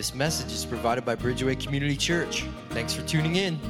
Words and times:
This 0.00 0.14
message 0.14 0.50
is 0.50 0.64
provided 0.64 1.04
by 1.04 1.14
Bridgeway 1.14 1.62
Community 1.62 1.94
Church. 1.94 2.46
Thanks 2.70 2.94
for 2.94 3.06
tuning 3.06 3.36
in. 3.36 3.60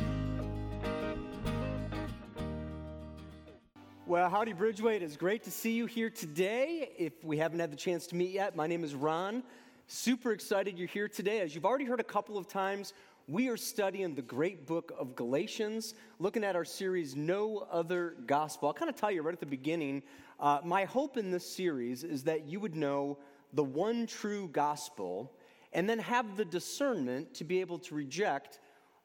Well, 4.06 4.30
howdy, 4.30 4.54
Bridgeway. 4.54 4.94
It 4.94 5.02
is 5.02 5.16
great 5.16 5.42
to 5.42 5.50
see 5.50 5.72
you 5.72 5.86
here 5.86 6.08
today. 6.08 6.92
If 6.96 7.24
we 7.24 7.36
haven't 7.36 7.58
had 7.58 7.72
the 7.72 7.76
chance 7.76 8.06
to 8.06 8.14
meet 8.14 8.30
yet, 8.30 8.54
my 8.54 8.68
name 8.68 8.84
is 8.84 8.94
Ron. 8.94 9.42
Super 9.88 10.30
excited 10.30 10.78
you're 10.78 10.86
here 10.86 11.08
today. 11.08 11.40
As 11.40 11.52
you've 11.52 11.64
already 11.64 11.84
heard 11.84 11.98
a 11.98 12.04
couple 12.04 12.38
of 12.38 12.46
times, 12.46 12.92
we 13.26 13.48
are 13.48 13.56
studying 13.56 14.14
the 14.14 14.22
great 14.22 14.68
book 14.68 14.92
of 14.96 15.16
Galatians, 15.16 15.94
looking 16.20 16.44
at 16.44 16.54
our 16.54 16.64
series, 16.64 17.16
No 17.16 17.66
Other 17.72 18.14
Gospel. 18.26 18.68
I'll 18.68 18.74
kind 18.74 18.88
of 18.88 18.94
tell 18.94 19.10
you 19.10 19.22
right 19.22 19.34
at 19.34 19.40
the 19.40 19.46
beginning 19.46 20.04
uh, 20.38 20.60
my 20.62 20.84
hope 20.84 21.16
in 21.16 21.32
this 21.32 21.44
series 21.44 22.04
is 22.04 22.22
that 22.22 22.46
you 22.46 22.60
would 22.60 22.76
know 22.76 23.18
the 23.52 23.64
one 23.64 24.06
true 24.06 24.48
gospel 24.52 25.32
and 25.72 25.88
then 25.88 25.98
have 25.98 26.36
the 26.36 26.44
discernment 26.44 27.34
to 27.34 27.44
be 27.44 27.60
able 27.60 27.78
to 27.78 27.94
reject 27.94 28.58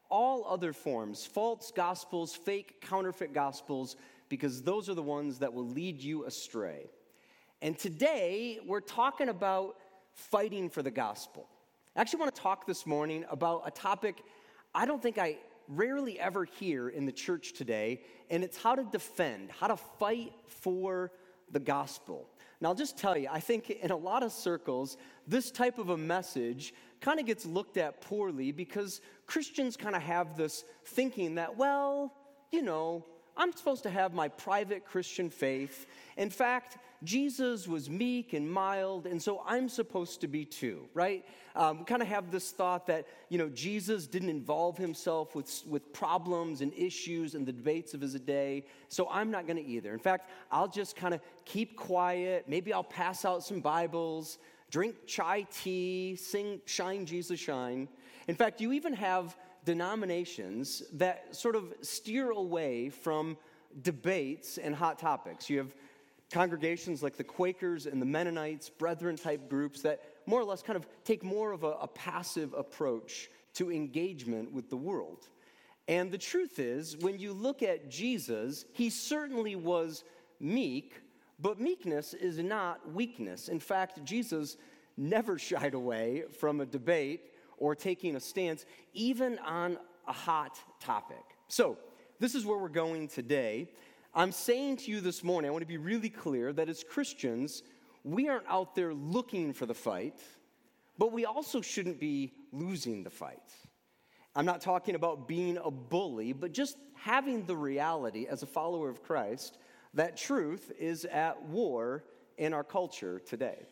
all 0.10 0.46
other 0.48 0.74
forms 0.74 1.26
false 1.26 1.72
gospels, 1.76 2.36
fake, 2.36 2.82
counterfeit 2.82 3.34
gospels 3.34 3.96
because 4.30 4.62
those 4.62 4.90
are 4.90 4.94
the 4.94 5.04
ones 5.04 5.40
that 5.40 5.54
will 5.54 5.68
lead 5.68 6.02
you 6.02 6.26
astray. 6.26 6.90
And 7.62 7.78
today, 7.78 8.60
we're 8.66 8.82
talking 8.82 9.30
about 9.30 9.78
fighting 10.14 10.70
for 10.70 10.82
the 10.82 10.92
gospel. 10.92 11.48
I 11.96 12.02
actually 12.02 12.20
want 12.20 12.36
to 12.36 12.42
talk 12.42 12.68
this 12.68 12.86
morning 12.86 13.26
about 13.30 13.64
a 13.66 13.72
topic 13.72 14.24
I 14.74 14.86
don't 14.86 15.02
think 15.02 15.18
I 15.18 15.38
rarely 15.70 16.20
ever 16.20 16.44
hear 16.44 16.90
in 16.90 17.06
the 17.06 17.12
church 17.14 17.54
today, 17.54 18.02
and 18.30 18.44
it's 18.44 18.62
how 18.62 18.76
to 18.76 18.84
defend, 18.84 19.52
how 19.52 19.68
to 19.68 19.78
fight 19.78 20.34
for 20.48 21.12
the 21.50 21.62
gospel. 21.62 22.28
Now, 22.62 22.70
I'll 22.70 22.76
just 22.76 22.98
tell 22.98 23.18
you, 23.18 23.28
I 23.32 23.40
think 23.40 23.70
in 23.70 23.92
a 23.92 23.98
lot 23.98 24.24
of 24.24 24.32
circles, 24.32 24.98
this 25.28 25.52
type 25.52 25.78
of 25.78 25.90
a 25.90 25.98
message 25.98 26.74
kind 27.02 27.20
of 27.20 27.26
gets 27.26 27.46
looked 27.46 27.78
at 27.78 28.02
poorly 28.02 28.52
because 28.52 29.02
Christians 29.28 29.76
kind 29.76 29.96
of 29.96 30.02
have 30.02 30.38
this 30.38 30.64
thinking 30.86 31.36
that, 31.36 31.58
well, 31.58 32.14
you 32.52 32.62
know, 32.62 33.06
I'm 33.38 33.52
supposed 33.56 33.84
to 33.84 33.90
have 33.90 34.14
my 34.14 34.28
private 34.28 34.86
Christian 34.86 35.30
faith. 35.30 35.86
In 36.18 36.30
fact, 36.30 36.78
Jesus 37.04 37.68
was 37.68 37.90
meek 37.90 38.34
and 38.34 38.50
mild, 38.50 39.06
and 39.06 39.22
so 39.22 39.44
I'm 39.46 39.68
supposed 39.68 40.22
to 40.22 40.28
be 40.28 40.46
too, 40.46 40.88
right? 40.94 41.26
Um, 41.56 41.84
kind 41.86 42.02
of 42.02 42.08
have 42.08 42.32
this 42.32 42.52
thought 42.52 42.88
that, 42.88 43.08
you 43.30 43.38
know, 43.38 43.50
Jesus 43.50 44.08
didn't 44.08 44.30
involve 44.30 44.78
himself 44.78 45.36
with, 45.36 45.62
with 45.68 45.94
problems 45.94 46.62
and 46.62 46.74
issues 46.74 47.36
and 47.36 47.46
the 47.46 47.52
debates 47.52 47.94
of 47.94 48.02
his 48.02 48.14
day, 48.16 48.66
so 48.88 49.08
I'm 49.12 49.30
not 49.30 49.46
going 49.46 49.58
to 49.58 49.70
either. 49.70 49.94
In 49.94 50.00
fact, 50.00 50.30
I'll 50.52 50.68
just 50.68 50.96
kind 50.96 51.14
of 51.14 51.22
keep 51.44 51.76
quiet. 51.76 52.46
Maybe 52.48 52.74
I'll 52.74 52.84
pass 52.84 53.26
out 53.26 53.44
some 53.44 53.60
Bibles, 53.60 54.38
drink 54.72 54.96
chai 55.06 55.46
tea, 55.52 56.16
sing 56.16 56.62
Shine, 56.66 57.06
Jesus, 57.06 57.40
Shine. 57.40 57.88
In 58.28 58.36
fact, 58.36 58.60
you 58.62 58.72
even 58.72 58.94
have 58.94 59.38
denominations 59.66 60.84
that 60.94 61.36
sort 61.36 61.56
of 61.56 61.74
steer 61.82 62.32
away 62.32 62.90
from 62.90 63.38
debates 63.82 64.58
and 64.58 64.74
hot 64.74 64.98
topics. 65.00 65.50
You 65.50 65.58
have 65.58 65.76
congregations 66.32 67.04
like 67.04 67.18
the 67.18 67.24
Quakers 67.24 67.86
and 67.86 68.02
the 68.02 68.06
Mennonites, 68.06 68.70
brethren 68.70 69.16
type 69.16 69.50
groups 69.50 69.82
that 69.82 70.02
more 70.26 70.40
or 70.40 70.44
less 70.44 70.62
kind 70.62 70.78
of 70.78 70.88
take 71.04 71.24
more 71.24 71.52
of 71.52 71.64
a, 71.64 71.72
a 71.82 71.88
passive 71.88 72.54
approach 72.54 73.30
to 73.56 73.72
engagement 73.72 74.52
with 74.52 74.70
the 74.70 74.78
world. 74.78 75.28
And 75.88 76.12
the 76.12 76.18
truth 76.18 76.58
is, 76.60 76.98
when 76.98 77.20
you 77.20 77.32
look 77.32 77.62
at 77.62 77.90
Jesus, 77.90 78.66
he 78.74 78.90
certainly 78.90 79.56
was 79.56 80.04
meek, 80.40 81.02
but 81.40 81.60
meekness 81.60 82.14
is 82.14 82.40
not 82.40 82.92
weakness. 82.92 83.50
In 83.50 83.60
fact, 83.60 84.04
Jesus 84.04 84.58
never 84.98 85.38
shied 85.40 85.74
away 85.74 86.24
from 86.40 86.60
a 86.60 86.66
debate 86.66 87.32
or 87.58 87.76
taking 87.76 88.16
a 88.16 88.20
stance, 88.20 88.66
even 88.94 89.40
on 89.40 89.78
a 90.08 90.14
hot 90.14 90.58
topic. 90.80 91.24
So, 91.48 91.78
this 92.20 92.34
is 92.36 92.46
where 92.46 92.58
we're 92.58 92.70
going 92.70 93.08
today. 93.08 93.68
I'm 94.14 94.32
saying 94.32 94.78
to 94.78 94.92
you 94.92 95.02
this 95.02 95.24
morning, 95.24 95.50
I 95.50 95.52
want 95.52 95.64
to 95.64 95.68
be 95.68 95.78
really 95.78 96.10
clear 96.10 96.54
that 96.54 96.70
as 96.70 96.84
Christians, 96.84 97.64
we 98.04 98.30
aren't 98.30 98.48
out 98.48 98.76
there 98.76 98.94
looking 98.94 99.52
for 99.52 99.66
the 99.66 99.74
fight, 99.74 100.22
but 100.98 101.12
we 101.12 101.26
also 101.26 101.60
shouldn't 101.60 102.00
be 102.00 102.32
losing 102.54 103.04
the 103.04 103.10
fight. 103.10 103.52
I'm 104.36 104.46
not 104.46 104.62
talking 104.62 104.96
about 104.96 105.28
being 105.28 105.58
a 105.58 105.72
bully, 105.72 106.32
but 106.32 106.54
just 106.54 106.78
having 106.94 107.46
the 107.46 107.56
reality 107.56 108.28
as 108.30 108.44
a 108.44 108.46
follower 108.46 108.90
of 108.90 109.04
Christ 109.04 109.58
that 109.94 110.18
truth 110.18 110.72
is 110.78 111.06
at 111.06 111.42
war 111.44 112.04
in 112.38 112.54
our 112.54 112.64
culture 112.64 113.20
today. 113.20 113.66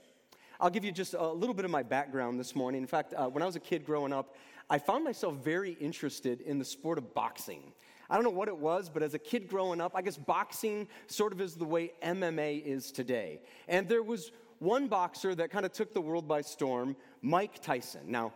I'll 0.59 0.69
give 0.69 0.85
you 0.85 0.91
just 0.91 1.13
a 1.13 1.31
little 1.31 1.53
bit 1.53 1.65
of 1.65 1.71
my 1.71 1.83
background 1.83 2.39
this 2.39 2.55
morning. 2.55 2.81
In 2.81 2.87
fact, 2.87 3.13
uh, 3.13 3.27
when 3.27 3.41
I 3.43 3.45
was 3.45 3.55
a 3.55 3.59
kid 3.59 3.85
growing 3.85 4.13
up, 4.13 4.35
I 4.69 4.79
found 4.79 5.03
myself 5.03 5.35
very 5.35 5.71
interested 5.73 6.41
in 6.41 6.59
the 6.59 6.65
sport 6.65 6.97
of 6.97 7.13
boxing. 7.13 7.73
I 8.09 8.15
don't 8.15 8.23
know 8.23 8.29
what 8.29 8.47
it 8.47 8.57
was, 8.57 8.89
but 8.89 9.01
as 9.01 9.13
a 9.13 9.19
kid 9.19 9.47
growing 9.47 9.81
up, 9.81 9.93
I 9.95 10.01
guess 10.01 10.17
boxing 10.17 10.87
sort 11.07 11.33
of 11.33 11.41
is 11.41 11.55
the 11.55 11.65
way 11.65 11.93
MMA 12.03 12.63
is 12.63 12.91
today. 12.91 13.41
And 13.67 13.89
there 13.89 14.03
was 14.03 14.31
one 14.59 14.87
boxer 14.87 15.35
that 15.35 15.51
kind 15.51 15.65
of 15.65 15.71
took 15.71 15.93
the 15.93 16.01
world 16.01 16.27
by 16.27 16.41
storm, 16.41 16.95
Mike 17.21 17.61
Tyson. 17.61 18.01
Now, 18.05 18.33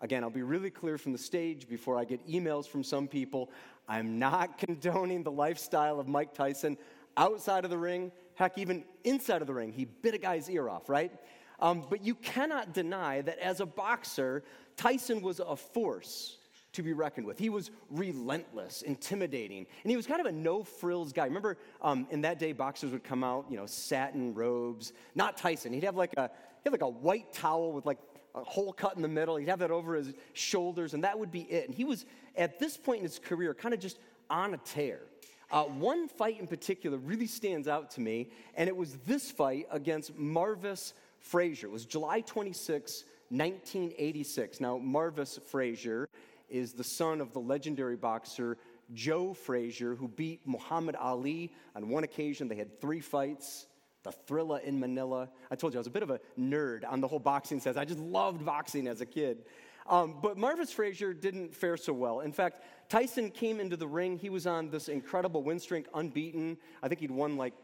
again, 0.00 0.22
I'll 0.22 0.30
be 0.30 0.42
really 0.42 0.70
clear 0.70 0.98
from 0.98 1.12
the 1.12 1.18
stage 1.18 1.68
before 1.68 1.98
I 1.98 2.04
get 2.04 2.26
emails 2.28 2.66
from 2.66 2.82
some 2.82 3.08
people. 3.08 3.50
I'm 3.88 4.18
not 4.18 4.58
condoning 4.64 5.22
the 5.22 5.32
lifestyle 5.32 6.00
of 6.00 6.08
Mike 6.08 6.34
Tyson 6.34 6.76
outside 7.16 7.64
of 7.64 7.70
the 7.70 7.78
ring, 7.78 8.10
heck, 8.34 8.58
even 8.58 8.84
inside 9.04 9.40
of 9.40 9.46
the 9.46 9.54
ring. 9.54 9.72
He 9.72 9.84
bit 9.84 10.14
a 10.14 10.18
guy's 10.18 10.50
ear 10.50 10.68
off, 10.68 10.88
right? 10.88 11.12
Um, 11.60 11.84
but 11.88 12.04
you 12.04 12.14
cannot 12.14 12.72
deny 12.72 13.22
that 13.22 13.38
as 13.38 13.60
a 13.60 13.66
boxer, 13.66 14.42
Tyson 14.76 15.22
was 15.22 15.40
a 15.40 15.56
force 15.56 16.38
to 16.72 16.82
be 16.82 16.92
reckoned 16.92 17.26
with. 17.26 17.38
He 17.38 17.48
was 17.48 17.70
relentless, 17.90 18.82
intimidating, 18.82 19.66
and 19.82 19.90
he 19.90 19.96
was 19.96 20.06
kind 20.06 20.20
of 20.20 20.26
a 20.26 20.32
no 20.32 20.64
frills 20.64 21.12
guy. 21.12 21.24
Remember, 21.24 21.56
um, 21.80 22.06
in 22.10 22.22
that 22.22 22.38
day, 22.38 22.52
boxers 22.52 22.90
would 22.90 23.04
come 23.04 23.22
out, 23.22 23.46
you 23.48 23.56
know, 23.56 23.66
satin 23.66 24.34
robes. 24.34 24.92
Not 25.14 25.36
Tyson. 25.36 25.72
He'd 25.72 25.84
have 25.84 25.96
like 25.96 26.14
a 26.16 26.30
he 26.62 26.70
had 26.70 26.72
like 26.72 26.82
a 26.82 26.88
white 26.88 27.32
towel 27.32 27.72
with 27.72 27.86
like 27.86 27.98
a 28.34 28.42
hole 28.42 28.72
cut 28.72 28.96
in 28.96 29.02
the 29.02 29.08
middle. 29.08 29.36
He'd 29.36 29.48
have 29.48 29.60
that 29.60 29.70
over 29.70 29.94
his 29.94 30.12
shoulders, 30.32 30.94
and 30.94 31.04
that 31.04 31.18
would 31.18 31.30
be 31.30 31.42
it. 31.42 31.68
And 31.68 31.74
he 31.74 31.84
was 31.84 32.04
at 32.36 32.58
this 32.58 32.76
point 32.76 32.98
in 32.98 33.04
his 33.04 33.18
career 33.18 33.54
kind 33.54 33.72
of 33.72 33.80
just 33.80 33.98
on 34.28 34.54
a 34.54 34.58
tear. 34.58 35.02
Uh, 35.50 35.64
one 35.64 36.08
fight 36.08 36.40
in 36.40 36.46
particular 36.48 36.98
really 36.98 37.26
stands 37.26 37.68
out 37.68 37.90
to 37.92 38.00
me, 38.00 38.30
and 38.56 38.68
it 38.68 38.76
was 38.76 38.96
this 39.06 39.30
fight 39.30 39.68
against 39.70 40.16
Marvis 40.16 40.94
Frazier. 41.24 41.66
It 41.68 41.70
was 41.70 41.86
July 41.86 42.20
26, 42.20 43.04
1986. 43.30 44.60
Now, 44.60 44.76
Marvis 44.76 45.40
Frazier 45.50 46.08
is 46.50 46.74
the 46.74 46.84
son 46.84 47.20
of 47.20 47.32
the 47.32 47.40
legendary 47.40 47.96
boxer 47.96 48.58
Joe 48.92 49.32
Frazier, 49.32 49.94
who 49.94 50.06
beat 50.06 50.46
Muhammad 50.46 50.94
Ali 50.96 51.50
on 51.74 51.88
one 51.88 52.04
occasion. 52.04 52.48
They 52.48 52.56
had 52.56 52.80
three 52.80 53.00
fights. 53.00 53.66
The 54.02 54.12
Thrilla 54.28 54.62
in 54.62 54.78
Manila. 54.78 55.30
I 55.50 55.56
told 55.56 55.72
you 55.72 55.78
I 55.78 55.80
was 55.80 55.86
a 55.86 55.90
bit 55.90 56.02
of 56.02 56.10
a 56.10 56.20
nerd 56.38 56.84
on 56.86 57.00
the 57.00 57.08
whole 57.08 57.18
boxing 57.18 57.58
sense. 57.58 57.78
I 57.78 57.86
just 57.86 58.00
loved 58.00 58.44
boxing 58.44 58.86
as 58.86 59.00
a 59.00 59.06
kid. 59.06 59.46
Um, 59.86 60.16
but 60.22 60.36
Marvis 60.36 60.70
Frazier 60.70 61.14
didn't 61.14 61.54
fare 61.54 61.78
so 61.78 61.94
well. 61.94 62.20
In 62.20 62.30
fact, 62.30 62.62
Tyson 62.90 63.30
came 63.30 63.60
into 63.60 63.78
the 63.78 63.86
ring. 63.86 64.18
He 64.18 64.28
was 64.28 64.46
on 64.46 64.68
this 64.68 64.88
incredible 64.88 65.42
win 65.42 65.58
streak, 65.58 65.86
unbeaten. 65.94 66.58
I 66.82 66.88
think 66.88 67.00
he'd 67.00 67.10
won 67.10 67.38
like 67.38 67.54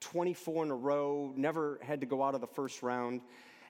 24 0.00 0.64
in 0.64 0.70
a 0.70 0.74
row, 0.74 1.32
never 1.36 1.78
had 1.82 2.00
to 2.00 2.06
go 2.06 2.22
out 2.22 2.34
of 2.34 2.40
the 2.40 2.46
first 2.46 2.82
round. 2.82 3.20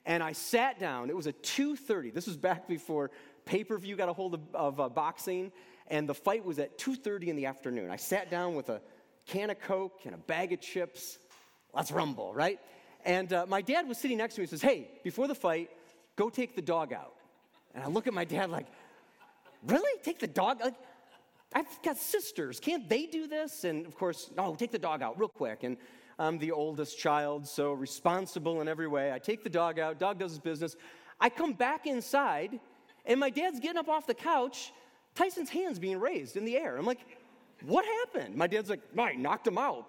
And 0.06 0.22
I 0.22 0.32
sat 0.32 0.78
down. 0.78 1.10
It 1.10 1.16
was 1.16 1.26
at 1.26 1.42
2:30. 1.42 2.12
This 2.12 2.26
was 2.26 2.36
back 2.36 2.68
before 2.68 3.10
pay-per-view 3.44 3.96
got 3.96 4.08
a 4.08 4.12
hold 4.12 4.34
of, 4.34 4.40
of 4.54 4.80
uh, 4.80 4.88
boxing, 4.88 5.50
and 5.88 6.08
the 6.08 6.14
fight 6.14 6.44
was 6.44 6.58
at 6.58 6.78
2:30 6.78 7.28
in 7.28 7.36
the 7.36 7.46
afternoon. 7.46 7.90
I 7.90 7.96
sat 7.96 8.30
down 8.30 8.54
with 8.54 8.68
a 8.68 8.80
can 9.26 9.50
of 9.50 9.60
Coke 9.60 10.00
and 10.04 10.14
a 10.14 10.18
bag 10.18 10.52
of 10.52 10.60
chips. 10.60 11.18
Let's 11.74 11.90
rumble, 11.90 12.32
right? 12.32 12.58
And 13.04 13.32
uh, 13.32 13.46
my 13.46 13.62
dad 13.62 13.86
was 13.86 13.98
sitting 13.98 14.18
next 14.18 14.34
to 14.34 14.40
me 14.40 14.44
and 14.44 14.50
says, 14.50 14.62
Hey, 14.62 14.88
before 15.04 15.28
the 15.28 15.34
fight, 15.34 15.70
go 16.16 16.30
take 16.30 16.56
the 16.56 16.62
dog 16.62 16.92
out. 16.92 17.14
And 17.74 17.84
I 17.84 17.86
look 17.86 18.06
at 18.06 18.14
my 18.14 18.24
dad 18.24 18.50
like, 18.50 18.66
Really? 19.66 20.00
Take 20.02 20.18
the 20.18 20.26
dog? 20.26 20.60
Like, 20.60 20.74
I've 21.52 21.66
got 21.82 21.96
sisters. 21.96 22.60
Can't 22.60 22.88
they 22.88 23.06
do 23.06 23.26
this? 23.26 23.64
And 23.64 23.86
of 23.86 23.96
course, 23.96 24.30
no, 24.36 24.54
take 24.54 24.70
the 24.70 24.78
dog 24.78 25.02
out 25.02 25.18
real 25.18 25.28
quick. 25.28 25.64
And 25.64 25.76
I'm 26.18 26.38
the 26.38 26.50
oldest 26.52 26.98
child, 26.98 27.46
so 27.46 27.72
responsible 27.72 28.60
in 28.60 28.68
every 28.68 28.88
way. 28.88 29.12
I 29.12 29.18
take 29.18 29.44
the 29.44 29.50
dog 29.50 29.78
out, 29.78 29.98
dog 30.00 30.18
does 30.18 30.32
his 30.32 30.40
business. 30.40 30.74
I 31.20 31.28
come 31.28 31.52
back 31.52 31.86
inside, 31.86 32.58
and 33.06 33.20
my 33.20 33.30
dad's 33.30 33.60
getting 33.60 33.78
up 33.78 33.88
off 33.88 34.06
the 34.06 34.14
couch. 34.14 34.72
Tyson's 35.14 35.50
hands 35.50 35.78
being 35.78 36.00
raised 36.00 36.36
in 36.36 36.44
the 36.44 36.56
air. 36.56 36.76
I'm 36.76 36.86
like, 36.86 37.00
what 37.64 37.84
happened? 37.84 38.36
My 38.36 38.46
dad's 38.46 38.70
like, 38.70 38.82
I 38.98 39.12
knocked 39.12 39.46
him 39.46 39.58
out. 39.58 39.86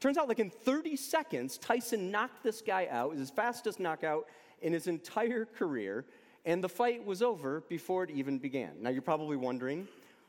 Turns 0.00 0.18
out, 0.18 0.28
like 0.28 0.40
in 0.40 0.50
30 0.50 0.96
seconds, 0.96 1.58
Tyson 1.58 2.10
knocked 2.10 2.42
this 2.42 2.60
guy 2.60 2.88
out. 2.90 3.06
It 3.06 3.10
was 3.10 3.20
his 3.20 3.30
fastest 3.30 3.78
knockout 3.78 4.26
in 4.60 4.72
his 4.72 4.86
entire 4.86 5.44
career, 5.44 6.04
and 6.44 6.62
the 6.62 6.68
fight 6.68 7.04
was 7.04 7.22
over 7.22 7.60
before 7.68 8.04
it 8.04 8.10
even 8.10 8.38
began. 8.38 8.72
Now, 8.80 8.90
you're 8.90 9.02
probably 9.02 9.36
wondering, 9.36 9.86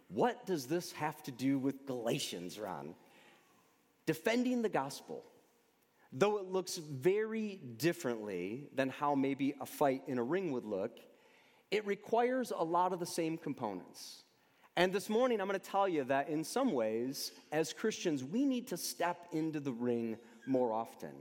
what 0.09 0.45
does 0.45 0.67
this 0.67 0.91
have 0.93 1.21
to 1.23 1.31
do 1.31 1.57
with 1.57 1.87
Galatians, 1.87 2.59
Ron? 2.59 2.93
Defending 4.05 4.61
the 4.61 4.69
gospel 4.69 5.23
Though 6.15 6.37
it 6.37 6.45
looks 6.45 6.77
very 6.77 7.59
differently 7.77 8.67
than 8.75 8.89
how 8.89 9.15
maybe 9.15 9.55
a 9.59 9.65
fight 9.65 10.03
in 10.05 10.19
a 10.19 10.23
ring 10.23 10.51
would 10.51 10.65
look, 10.65 10.99
it 11.71 11.87
requires 11.87 12.51
a 12.55 12.63
lot 12.63 12.93
of 12.93 12.99
the 12.99 13.05
same 13.05 13.35
components. 13.35 14.21
And 14.75 14.93
this 14.93 15.09
morning, 15.09 15.41
I'm 15.41 15.47
going 15.47 15.59
to 15.59 15.65
tell 15.65 15.89
you 15.89 16.03
that 16.03 16.29
in 16.29 16.43
some 16.43 16.71
ways, 16.71 17.31
as 17.51 17.73
Christians, 17.73 18.23
we 18.23 18.45
need 18.45 18.67
to 18.67 18.77
step 18.77 19.27
into 19.31 19.59
the 19.59 19.71
ring 19.71 20.17
more 20.45 20.71
often. 20.71 21.13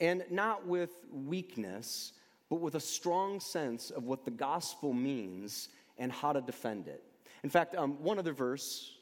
And 0.00 0.24
not 0.30 0.66
with 0.66 0.90
weakness, 1.12 2.12
but 2.48 2.56
with 2.56 2.74
a 2.74 2.80
strong 2.80 3.38
sense 3.38 3.90
of 3.90 4.04
what 4.04 4.24
the 4.24 4.30
gospel 4.30 4.94
means 4.94 5.68
and 5.98 6.10
how 6.10 6.32
to 6.32 6.40
defend 6.40 6.88
it. 6.88 7.02
In 7.44 7.50
fact, 7.50 7.74
um, 7.74 8.02
one 8.02 8.18
other 8.18 8.32
verse, 8.32 8.92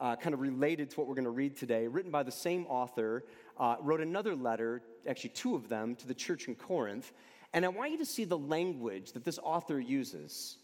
uh, 0.00 0.16
kind 0.16 0.34
of 0.34 0.40
related 0.40 0.90
to 0.90 0.96
what 0.96 1.08
we're 1.08 1.14
going 1.14 1.24
to 1.24 1.30
read 1.30 1.56
today, 1.56 1.88
written 1.88 2.10
by 2.10 2.22
the 2.22 2.32
same 2.32 2.66
author, 2.66 3.24
uh, 3.58 3.76
wrote 3.80 4.00
another 4.00 4.34
letter, 4.34 4.82
actually 5.06 5.30
two 5.30 5.54
of 5.54 5.68
them, 5.68 5.94
to 5.96 6.06
the 6.06 6.14
church 6.14 6.48
in 6.48 6.54
Corinth. 6.54 7.12
And 7.52 7.64
I 7.64 7.68
want 7.68 7.90
you 7.92 7.98
to 7.98 8.06
see 8.06 8.24
the 8.24 8.38
language 8.38 9.12
that 9.12 9.24
this 9.24 9.38
author 9.42 9.80
uses. 9.80 10.58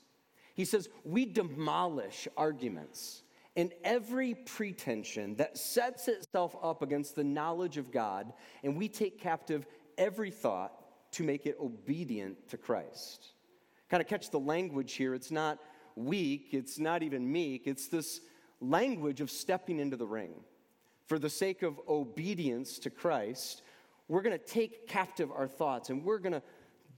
He 0.55 0.65
says, 0.65 0.89
We 1.05 1.25
demolish 1.27 2.29
arguments 2.37 3.23
and 3.57 3.73
every 3.85 4.35
pretension 4.35 5.37
that 5.37 5.57
sets 5.57 6.09
itself 6.09 6.57
up 6.63 6.83
against 6.83 7.15
the 7.15 7.25
knowledge 7.25 7.77
of 7.77 7.93
God, 7.93 8.33
and 8.63 8.77
we 8.77 8.89
take 8.89 9.21
captive 9.21 9.67
every 9.97 10.31
thought 10.31 10.73
to 11.13 11.23
make 11.23 11.47
it 11.47 11.57
obedient 11.61 12.49
to 12.49 12.57
Christ. 12.57 13.29
Kind 13.89 14.01
of 14.01 14.09
catch 14.09 14.31
the 14.31 14.41
language 14.41 14.95
here. 14.95 15.15
It's 15.15 15.31
not 15.31 15.59
weak, 15.95 16.49
it's 16.51 16.81
not 16.81 17.05
even 17.05 17.31
meek, 17.31 17.67
it's 17.67 17.87
this 17.87 18.21
language 18.61 19.21
of 19.21 19.31
stepping 19.31 19.79
into 19.79 19.97
the 19.97 20.07
ring. 20.07 20.33
For 21.07 21.19
the 21.19 21.31
sake 21.31 21.63
of 21.63 21.81
obedience 21.89 22.79
to 22.81 22.91
Christ, 22.91 23.63
we're 24.09 24.23
going 24.23 24.39
to 24.39 24.45
take 24.45 24.89
captive 24.89 25.31
our 25.31 25.49
thoughts 25.49 25.91
and 25.91 26.05
we're 26.05 26.19
going 26.19 26.33
to 26.33 26.43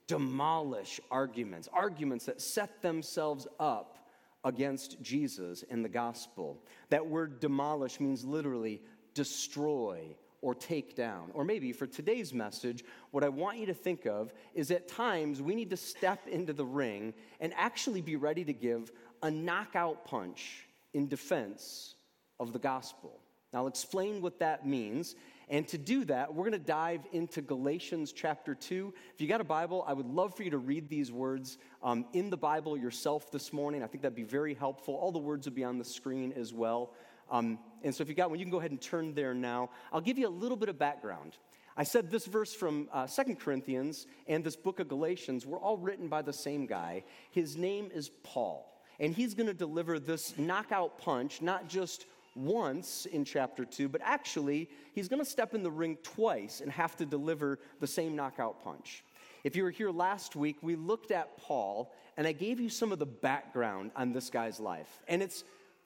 demolish 0.07 1.01
arguments, 1.11 1.69
arguments 1.73 2.27
that 2.27 2.41
set 2.41 2.83
themselves 2.83 3.47
up 3.59 3.99
against 4.45 5.03
Jesus 5.03 5.65
and 5.69 5.85
the 5.85 5.89
gospel. 5.89 6.63
That 6.91 7.07
word 7.07 7.41
demolish 7.41 7.99
means 7.99 8.25
literally 8.25 8.81
destroy 9.15 10.17
or 10.43 10.55
take 10.55 10.95
down. 10.95 11.31
Or 11.35 11.45
maybe 11.45 11.73
for 11.73 11.87
today's 11.87 12.33
message, 12.33 12.85
what 13.11 13.25
I 13.25 13.29
want 13.29 13.59
you 13.59 13.67
to 13.67 13.75
think 13.75 14.07
of 14.07 14.33
is 14.55 14.71
at 14.71 14.87
times 14.87 15.43
we 15.43 15.57
need 15.57 15.71
to 15.71 15.77
step 15.77 16.29
into 16.29 16.53
the 16.53 16.65
ring 16.65 17.15
and 17.41 17.53
actually 17.57 18.03
be 18.03 18.15
ready 18.15 18.45
to 18.45 18.53
give 18.53 18.93
a 19.23 19.31
knockout 19.31 20.05
punch 20.05 20.69
in 20.95 21.09
defense 21.09 21.97
of 22.39 22.53
the 22.53 22.61
gospel. 22.61 23.19
I'll 23.57 23.67
explain 23.67 24.21
what 24.21 24.39
that 24.41 24.67
means 24.67 25.17
and 25.49 25.67
to 25.69 25.79
do 25.79 26.05
that, 26.07 26.35
we're 26.35 26.43
going 26.43 26.61
to 26.61 26.67
dive 26.67 27.03
into 27.13 27.41
Galatians 27.41 28.13
chapter 28.13 28.55
2. 28.55 28.93
If 29.15 29.21
you 29.21 29.29
got 29.29 29.41
a 29.41 29.45
Bible, 29.45 29.85
I 29.87 29.93
would 29.93 30.07
love 30.07 30.37
for 30.37 30.43
you 30.43 30.51
to 30.51 30.59
read 30.59 30.89
these 30.89 31.13
words 31.13 31.59
um, 31.85 32.05
in 32.13 32.31
the 32.31 32.37
Bible 32.37 32.77
yourself 32.77 33.31
this 33.31 33.53
morning. 33.53 33.85
I 33.85 33.87
think 33.87 34.03
that'd 34.03 34.17
be 34.17 34.25
very 34.25 34.55
helpful. 34.55 34.95
All 34.95 35.13
the 35.13 35.21
words 35.21 35.47
will 35.47 35.55
be 35.55 35.63
on 35.63 35.79
the 35.79 35.85
screen 35.85 36.33
as 36.33 36.53
well. 36.53 36.95
Um, 37.31 37.61
and 37.85 37.95
so 37.95 38.03
if 38.03 38.09
you 38.09 38.17
got 38.17 38.29
one, 38.29 38.41
you 38.41 38.45
can 38.45 38.51
go 38.51 38.59
ahead 38.59 38.73
and 38.73 38.81
turn 38.81 39.15
there 39.15 39.35
now. 39.35 39.71
I'll 39.93 40.01
give 40.01 40.19
you 40.19 40.27
a 40.27 40.29
little 40.29 40.57
bit 40.57 40.69
of 40.69 40.81
background. 40.81 41.37
I 41.77 41.85
said 41.85 42.11
this 42.11 42.27
verse 42.27 42.53
from 42.53 42.89
uh, 42.93 43.07
2 43.07 43.37
Corinthians 43.37 44.07
and 44.27 44.43
this 44.43 44.57
book 44.57 44.81
of 44.81 44.89
Galatians 44.89 45.47
were 45.47 45.59
all 45.59 45.77
written 45.77 46.09
by 46.09 46.23
the 46.23 46.33
same 46.33 46.67
guy. 46.67 47.05
His 47.31 47.57
name 47.57 47.91
is 47.95 48.11
Paul. 48.25 48.73
And 48.99 49.15
he's 49.15 49.35
going 49.35 49.47
to 49.47 49.55
deliver 49.55 50.01
this 50.01 50.37
knockout 50.39 50.99
punch, 50.99 51.43
not 51.43 51.69
just 51.69 52.07
once 52.37 53.07
in 53.07 53.25
chapter 53.25 53.65
2, 53.65 53.89
but 53.89 54.01
actually, 54.05 54.69
he's 54.93 55.09
going 55.09 55.23
to 55.23 55.29
step 55.29 55.55
in 55.55 55.63
the 55.63 55.71
ring 55.71 55.97
twice 56.03 56.61
and 56.61 56.71
have 56.71 56.97
to 56.97 57.07
deliver 57.07 57.59
the 57.81 57.87
same 57.87 58.15
knockout 58.15 58.63
punch. 58.63 59.05
If 59.45 59.57
you 59.57 59.63
were 59.63 59.71
here 59.71 59.91
last 59.91 60.37
week, 60.37 60.57
we 60.63 60.77
looked 60.77 61.11
at 61.11 61.37
Paul, 61.39 61.93
and 62.17 62.27
I 62.27 62.33
gave 62.33 62.61
you 62.61 62.69
some 62.69 62.93
of 62.93 62.99
the 62.99 63.07
background 63.07 63.93
on 63.95 64.13
this 64.13 64.31
guy's 64.31 64.61
life, 64.61 65.01
and 65.09 65.23
it's 65.23 65.45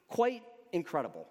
quite 0.08 0.42
incredible. 0.72 1.26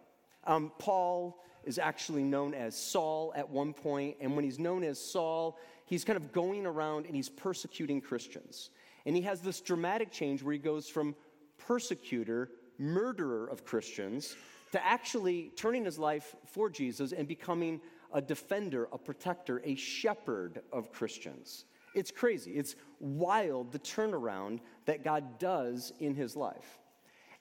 Um, 0.46 0.72
Paul 0.80 1.44
is 1.64 1.78
actually 1.78 2.24
known 2.24 2.54
as 2.54 2.76
Saul 2.76 3.34
at 3.36 3.50
one 3.50 3.74
point, 3.74 4.18
and 4.22 4.36
when 4.36 4.44
he's 4.44 4.60
known 4.60 4.84
as 4.84 5.00
Saul, 5.00 5.60
he's 5.86 6.04
kind 6.04 6.18
of 6.18 6.32
going 6.32 6.66
around 6.66 7.06
and 7.06 7.16
he's 7.16 7.30
persecuting 7.30 8.02
Christians. 8.02 8.70
And 9.06 9.16
he 9.16 9.22
has 9.24 9.42
this 9.42 9.60
dramatic 9.62 10.12
change 10.12 10.44
where 10.44 10.54
he 10.54 10.60
goes 10.60 10.88
from 10.88 11.16
persecutor, 11.58 12.52
murderer 12.78 13.48
of 13.48 13.66
Christians, 13.66 14.36
to 14.72 14.86
actually 14.86 15.52
turning 15.56 15.86
his 15.86 15.98
life 15.98 16.36
for 16.46 16.70
Jesus 16.70 17.12
and 17.12 17.28
becoming 17.28 17.82
a 18.14 18.22
defender, 18.22 18.88
a 18.92 18.98
protector, 18.98 19.62
a 19.64 19.76
shepherd 19.76 20.62
of 20.72 20.92
Christians. 20.92 21.66
It's 21.96 22.12
crazy. 22.12 22.52
It's 22.52 22.76
wild 23.00 23.72
the 23.72 23.80
turnaround 23.80 24.60
that 24.86 25.04
God 25.04 25.40
does 25.40 25.92
in 26.00 26.16
his 26.16 26.36
life. 26.36 26.80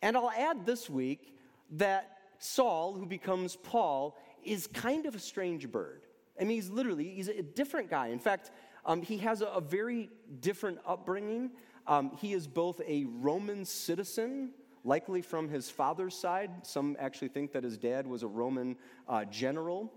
And 0.02 0.16
I'll 0.16 0.30
add 0.30 0.64
this 0.64 0.88
week 0.88 1.36
that 1.72 2.18
Saul, 2.38 2.94
who 2.94 3.06
becomes 3.06 3.56
Paul, 3.56 4.16
is 4.44 4.66
kind 4.68 5.06
of 5.06 5.14
a 5.14 5.18
strange 5.18 5.70
bird. 5.70 6.06
I 6.40 6.44
mean, 6.44 6.56
he's 6.56 6.70
literally, 6.70 7.10
he's 7.14 7.28
a 7.28 7.42
different 7.42 7.90
guy. 7.90 8.08
In 8.08 8.20
fact, 8.20 8.50
um, 8.84 9.02
he 9.02 9.18
has 9.18 9.42
a, 9.42 9.46
a, 9.46 9.60
very 9.60 10.08
different 10.40 10.78
upbringing. 10.86 11.50
Um, 11.86 12.12
he 12.16 12.32
is 12.32 12.46
both 12.46 12.80
a 12.86 13.04
Roman 13.06 13.64
citizen, 13.64 14.52
likely 14.84 15.22
from 15.22 15.48
his 15.48 15.70
father's 15.70 16.14
side. 16.14 16.50
Some 16.62 16.96
actually 16.98 17.28
think 17.28 17.52
that 17.52 17.64
his 17.64 17.76
dad 17.76 18.06
was 18.06 18.22
a 18.22 18.28
Roman 18.28 18.76
uh, 19.08 19.24
general. 19.24 19.92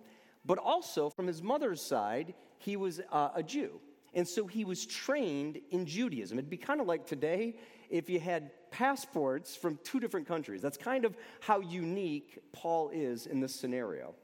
But 0.45 0.57
also 0.57 1.09
from 1.09 1.27
his 1.27 1.41
mother's 1.41 1.81
side, 1.81 2.33
he 2.57 2.75
was 2.75 3.01
uh, 3.11 3.29
a 3.35 3.43
Jew. 3.43 3.79
And 4.13 4.27
so 4.27 4.45
he 4.45 4.65
was 4.65 4.85
trained 4.85 5.59
in 5.69 5.85
Judaism. 5.85 6.37
It'd 6.37 6.49
be 6.49 6.57
kind 6.57 6.81
of 6.81 6.87
like 6.87 7.05
today 7.05 7.55
if 7.89 8.09
you 8.09 8.19
had 8.19 8.51
passports 8.71 9.55
from 9.55 9.79
two 9.83 9.99
different 9.99 10.27
countries. 10.27 10.61
That's 10.61 10.77
kind 10.77 11.05
of 11.05 11.15
how 11.39 11.61
unique 11.61 12.39
Paul 12.51 12.89
is 12.89 13.25
in 13.25 13.39
this 13.39 13.55
scenario. 13.55 14.15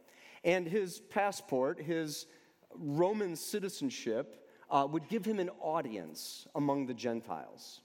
And 0.43 0.67
his 0.67 0.99
passport, 0.99 1.79
his 1.81 2.25
Roman 2.73 3.35
citizenship, 3.35 4.45
uh, 4.69 4.87
would 4.89 5.07
give 5.07 5.25
him 5.25 5.39
an 5.39 5.49
audience 5.61 6.47
among 6.55 6.85
the 6.87 6.93
Gentiles. 6.93 7.81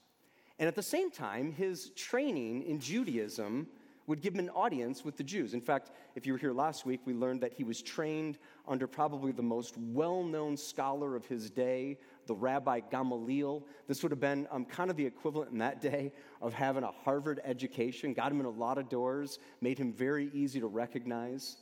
And 0.63 0.69
at 0.69 0.75
the 0.75 0.81
same 0.81 1.11
time, 1.11 1.51
his 1.51 1.89
training 1.89 2.63
in 2.63 2.79
Judaism 2.79 3.67
would 4.07 4.21
give 4.21 4.33
him 4.33 4.39
an 4.39 4.49
audience 4.51 5.03
with 5.03 5.17
the 5.17 5.23
Jews. 5.23 5.53
In 5.53 5.59
fact, 5.59 5.91
if 6.15 6.25
you 6.25 6.31
were 6.31 6.39
here 6.39 6.53
last 6.53 6.85
week, 6.85 7.01
we 7.03 7.11
learned 7.11 7.41
that 7.41 7.51
he 7.51 7.65
was 7.65 7.81
trained 7.81 8.37
under 8.65 8.87
probably 8.87 9.33
the 9.33 9.43
most 9.43 9.75
well 9.77 10.23
known 10.23 10.55
scholar 10.55 11.17
of 11.17 11.25
his 11.25 11.49
day, 11.49 11.97
the 12.27 12.33
Rabbi 12.33 12.79
Gamaliel. 12.89 13.65
This 13.89 14.03
would 14.03 14.13
have 14.13 14.21
been 14.21 14.47
um, 14.51 14.63
kind 14.63 14.89
of 14.89 14.95
the 14.95 15.05
equivalent 15.05 15.51
in 15.51 15.57
that 15.57 15.81
day 15.81 16.13
of 16.41 16.53
having 16.53 16.85
a 16.85 16.91
Harvard 16.91 17.41
education, 17.43 18.13
got 18.13 18.31
him 18.31 18.39
in 18.39 18.45
a 18.45 18.49
lot 18.49 18.77
of 18.77 18.87
doors, 18.87 19.39
made 19.59 19.77
him 19.77 19.91
very 19.91 20.31
easy 20.33 20.61
to 20.61 20.67
recognize. 20.67 21.57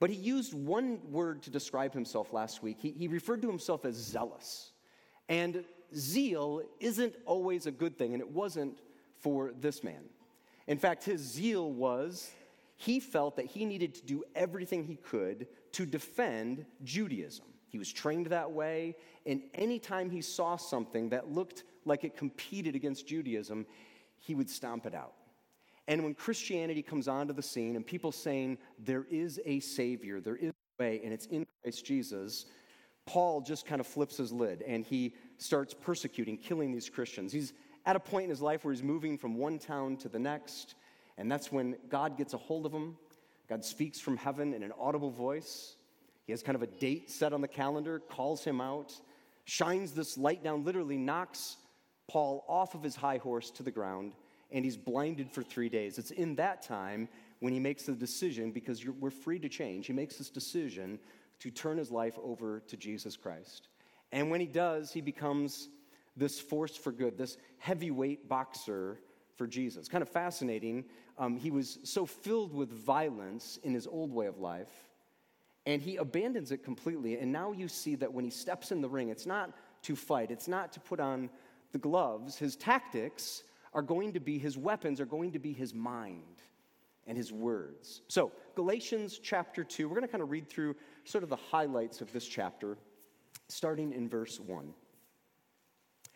But 0.00 0.10
he 0.10 0.16
used 0.16 0.54
one 0.54 0.98
word 1.08 1.40
to 1.44 1.50
describe 1.50 1.94
himself 1.94 2.32
last 2.32 2.64
week. 2.64 2.78
He, 2.80 2.90
he 2.98 3.06
referred 3.06 3.42
to 3.42 3.48
himself 3.48 3.84
as 3.84 3.94
zealous. 3.94 4.72
And 5.28 5.64
zeal 5.96 6.62
isn't 6.80 7.14
always 7.26 7.66
a 7.66 7.70
good 7.70 7.96
thing, 7.96 8.12
and 8.12 8.20
it 8.20 8.30
wasn't 8.30 8.78
for 9.20 9.52
this 9.60 9.82
man. 9.82 10.04
In 10.66 10.78
fact, 10.78 11.04
his 11.04 11.20
zeal 11.20 11.72
was 11.72 12.30
he 12.76 13.00
felt 13.00 13.36
that 13.36 13.46
he 13.46 13.64
needed 13.64 13.94
to 13.94 14.02
do 14.02 14.24
everything 14.34 14.84
he 14.84 14.96
could 14.96 15.46
to 15.72 15.86
defend 15.86 16.64
Judaism. 16.82 17.46
He 17.68 17.78
was 17.78 17.92
trained 17.92 18.26
that 18.26 18.50
way, 18.50 18.96
and 19.26 19.42
anytime 19.54 20.10
he 20.10 20.20
saw 20.20 20.56
something 20.56 21.08
that 21.10 21.30
looked 21.30 21.64
like 21.84 22.04
it 22.04 22.16
competed 22.16 22.74
against 22.74 23.06
Judaism, 23.06 23.66
he 24.20 24.34
would 24.34 24.48
stomp 24.48 24.86
it 24.86 24.94
out. 24.94 25.14
And 25.86 26.02
when 26.02 26.14
Christianity 26.14 26.82
comes 26.82 27.08
onto 27.08 27.34
the 27.34 27.42
scene 27.42 27.76
and 27.76 27.86
people 27.86 28.12
saying 28.12 28.58
there 28.78 29.06
is 29.10 29.40
a 29.44 29.60
Savior, 29.60 30.20
there 30.20 30.36
is 30.36 30.50
a 30.50 30.82
way, 30.82 31.00
and 31.04 31.12
it's 31.12 31.26
in 31.26 31.46
Christ 31.62 31.84
Jesus, 31.84 32.46
Paul 33.06 33.42
just 33.42 33.66
kind 33.66 33.80
of 33.80 33.86
flips 33.86 34.16
his 34.16 34.32
lid 34.32 34.62
and 34.62 34.84
he 34.84 35.14
starts 35.38 35.74
persecuting, 35.74 36.36
killing 36.36 36.72
these 36.72 36.88
Christians. 36.88 37.32
He's 37.32 37.52
at 37.86 37.96
a 37.96 38.00
point 38.00 38.24
in 38.24 38.30
his 38.30 38.40
life 38.40 38.64
where 38.64 38.72
he's 38.72 38.82
moving 38.82 39.18
from 39.18 39.36
one 39.36 39.58
town 39.58 39.96
to 39.98 40.08
the 40.08 40.18
next, 40.18 40.74
and 41.18 41.30
that's 41.30 41.52
when 41.52 41.76
God 41.88 42.16
gets 42.16 42.34
a 42.34 42.38
hold 42.38 42.66
of 42.66 42.72
him. 42.72 42.96
God 43.48 43.64
speaks 43.64 44.00
from 44.00 44.16
heaven 44.16 44.54
in 44.54 44.62
an 44.62 44.72
audible 44.78 45.10
voice. 45.10 45.76
He 46.26 46.32
has 46.32 46.42
kind 46.42 46.56
of 46.56 46.62
a 46.62 46.66
date 46.66 47.10
set 47.10 47.32
on 47.32 47.40
the 47.42 47.48
calendar, 47.48 47.98
calls 47.98 48.42
him 48.42 48.60
out, 48.60 48.94
shines 49.44 49.92
this 49.92 50.16
light 50.16 50.42
down, 50.42 50.64
literally 50.64 50.96
knocks 50.96 51.56
Paul 52.08 52.44
off 52.48 52.74
of 52.74 52.82
his 52.82 52.96
high 52.96 53.18
horse 53.18 53.50
to 53.50 53.62
the 53.62 53.70
ground, 53.70 54.14
and 54.50 54.64
he's 54.64 54.76
blinded 54.76 55.30
for 55.30 55.42
three 55.42 55.68
days. 55.68 55.98
It's 55.98 56.10
in 56.10 56.36
that 56.36 56.62
time 56.62 57.08
when 57.40 57.52
he 57.52 57.60
makes 57.60 57.84
the 57.84 57.92
decision, 57.92 58.50
because 58.52 58.86
we're 58.86 59.10
free 59.10 59.38
to 59.38 59.48
change, 59.48 59.86
he 59.86 59.92
makes 59.92 60.16
this 60.16 60.30
decision 60.30 60.98
to 61.40 61.50
turn 61.50 61.76
his 61.76 61.90
life 61.90 62.18
over 62.22 62.60
to 62.60 62.76
Jesus 62.76 63.16
Christ. 63.16 63.68
And 64.12 64.30
when 64.30 64.40
he 64.40 64.46
does, 64.46 64.92
he 64.92 65.00
becomes 65.00 65.68
this 66.16 66.40
force 66.40 66.76
for 66.76 66.92
good, 66.92 67.18
this 67.18 67.36
heavyweight 67.58 68.28
boxer 68.28 69.00
for 69.36 69.46
Jesus. 69.46 69.88
Kind 69.88 70.02
of 70.02 70.08
fascinating. 70.08 70.84
Um, 71.18 71.36
he 71.36 71.50
was 71.50 71.78
so 71.84 72.06
filled 72.06 72.54
with 72.54 72.70
violence 72.70 73.58
in 73.62 73.74
his 73.74 73.86
old 73.86 74.12
way 74.12 74.26
of 74.26 74.38
life, 74.38 74.70
and 75.66 75.82
he 75.82 75.96
abandons 75.96 76.52
it 76.52 76.62
completely. 76.64 77.18
And 77.18 77.32
now 77.32 77.52
you 77.52 77.68
see 77.68 77.94
that 77.96 78.12
when 78.12 78.24
he 78.24 78.30
steps 78.30 78.70
in 78.70 78.80
the 78.80 78.88
ring, 78.88 79.08
it's 79.08 79.26
not 79.26 79.52
to 79.82 79.96
fight, 79.96 80.30
it's 80.30 80.48
not 80.48 80.72
to 80.72 80.80
put 80.80 81.00
on 81.00 81.30
the 81.72 81.78
gloves. 81.78 82.38
His 82.38 82.56
tactics 82.56 83.42
are 83.72 83.82
going 83.82 84.12
to 84.12 84.20
be, 84.20 84.38
his 84.38 84.56
weapons 84.56 85.00
are 85.00 85.06
going 85.06 85.32
to 85.32 85.38
be 85.38 85.52
his 85.52 85.74
mind 85.74 86.22
and 87.06 87.18
his 87.18 87.32
words. 87.32 88.02
So, 88.08 88.32
Galatians 88.54 89.18
chapter 89.22 89.64
2, 89.64 89.88
we're 89.88 89.96
going 89.96 90.06
to 90.06 90.10
kind 90.10 90.22
of 90.22 90.30
read 90.30 90.48
through 90.48 90.76
sort 91.04 91.24
of 91.24 91.30
the 91.30 91.36
highlights 91.36 92.00
of 92.00 92.12
this 92.12 92.26
chapter, 92.26 92.78
starting 93.48 93.92
in 93.92 94.08
verse 94.08 94.40
1. 94.40 94.72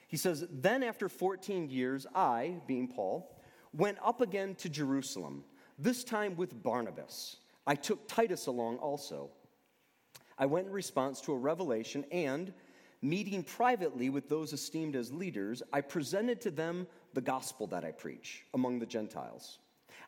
He 0.07 0.17
says, 0.17 0.47
Then 0.51 0.83
after 0.83 1.09
14 1.09 1.69
years, 1.69 2.07
I, 2.15 2.57
being 2.67 2.89
Paul, 2.89 3.37
went 3.73 3.99
up 4.05 4.21
again 4.21 4.55
to 4.57 4.69
Jerusalem, 4.69 5.45
this 5.79 6.03
time 6.03 6.37
with 6.37 6.63
Barnabas. 6.63 7.37
I 7.67 7.75
took 7.75 8.09
Titus 8.09 8.47
along 8.47 8.79
also. 8.79 9.31
I 10.39 10.47
went 10.47 10.69
in 10.69 10.73
response 10.73 11.21
to 11.23 11.33
a 11.33 11.39
revelation 11.39 12.05
and, 12.11 12.53
meeting 13.03 13.43
privately 13.43 14.09
with 14.11 14.29
those 14.29 14.53
esteemed 14.53 14.97
as 14.97 15.13
leaders, 15.13 15.63
I 15.73 15.83
presented 15.83 16.41
to 16.43 16.51
them 16.51 16.87
the 17.15 17.21
gospel 17.21 17.67
that 17.69 17.85
I 17.85 17.93
preach 17.93 18.45
among 18.55 18.79
the 18.79 18.87
Gentiles. 18.87 19.59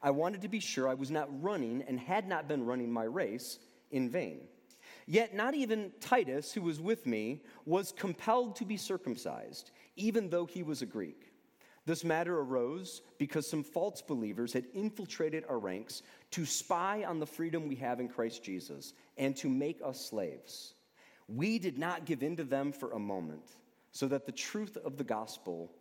I 0.03 0.11
wanted 0.11 0.43
to 0.43 0.49
be 0.49 0.61
sure 0.61 0.89
I 0.89 0.95
was 0.95 1.11
not 1.11 1.29
running 1.43 1.83
and 1.87 2.01
had 2.01 2.27
not 2.27 2.49
been 2.49 2.65
running 2.65 2.91
my 2.91 3.05
race 3.05 3.59
in 3.91 4.09
vain. 4.09 4.41
Yet, 5.11 5.35
not 5.35 5.55
even 5.55 5.91
Titus, 5.99 6.53
who 6.53 6.63
was 6.63 6.81
with 6.81 7.05
me, 7.05 7.43
was 7.67 7.91
compelled 7.91 8.55
to 8.57 8.65
be 8.65 8.77
circumcised, 8.77 9.73
even 9.97 10.31
though 10.31 10.47
he 10.47 10.63
was 10.63 10.83
a 10.83 10.87
Greek. 10.87 11.33
This 11.85 12.05
matter 12.05 12.39
arose 12.39 13.03
because 13.19 13.51
some 13.51 13.65
false 13.65 14.03
believers 14.03 14.53
had 14.53 14.67
infiltrated 14.73 15.43
our 15.49 15.59
ranks 15.59 16.03
to 16.31 16.47
spy 16.47 17.03
on 17.03 17.19
the 17.19 17.27
freedom 17.27 17.67
we 17.67 17.75
have 17.75 17.99
in 17.99 18.07
Christ 18.07 18.45
Jesus 18.45 18.93
and 19.19 19.35
to 19.39 19.49
make 19.49 19.81
us 19.85 20.01
slaves. 20.01 20.75
We 21.27 21.59
did 21.59 21.77
not 21.77 22.05
give 22.05 22.23
in 22.23 22.37
to 22.37 22.45
them 22.45 22.71
for 22.71 22.93
a 22.93 22.99
moment, 23.01 23.57
so 23.91 24.07
that 24.07 24.27
the 24.27 24.33
truth 24.33 24.77
of 24.77 24.97
the 24.97 25.03
gospel 25.03 25.73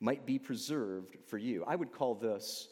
might 0.00 0.24
be 0.24 0.38
preserved 0.38 1.18
for 1.26 1.36
you. 1.36 1.64
I 1.66 1.76
would 1.76 1.92
call 1.92 2.14
this 2.14 2.68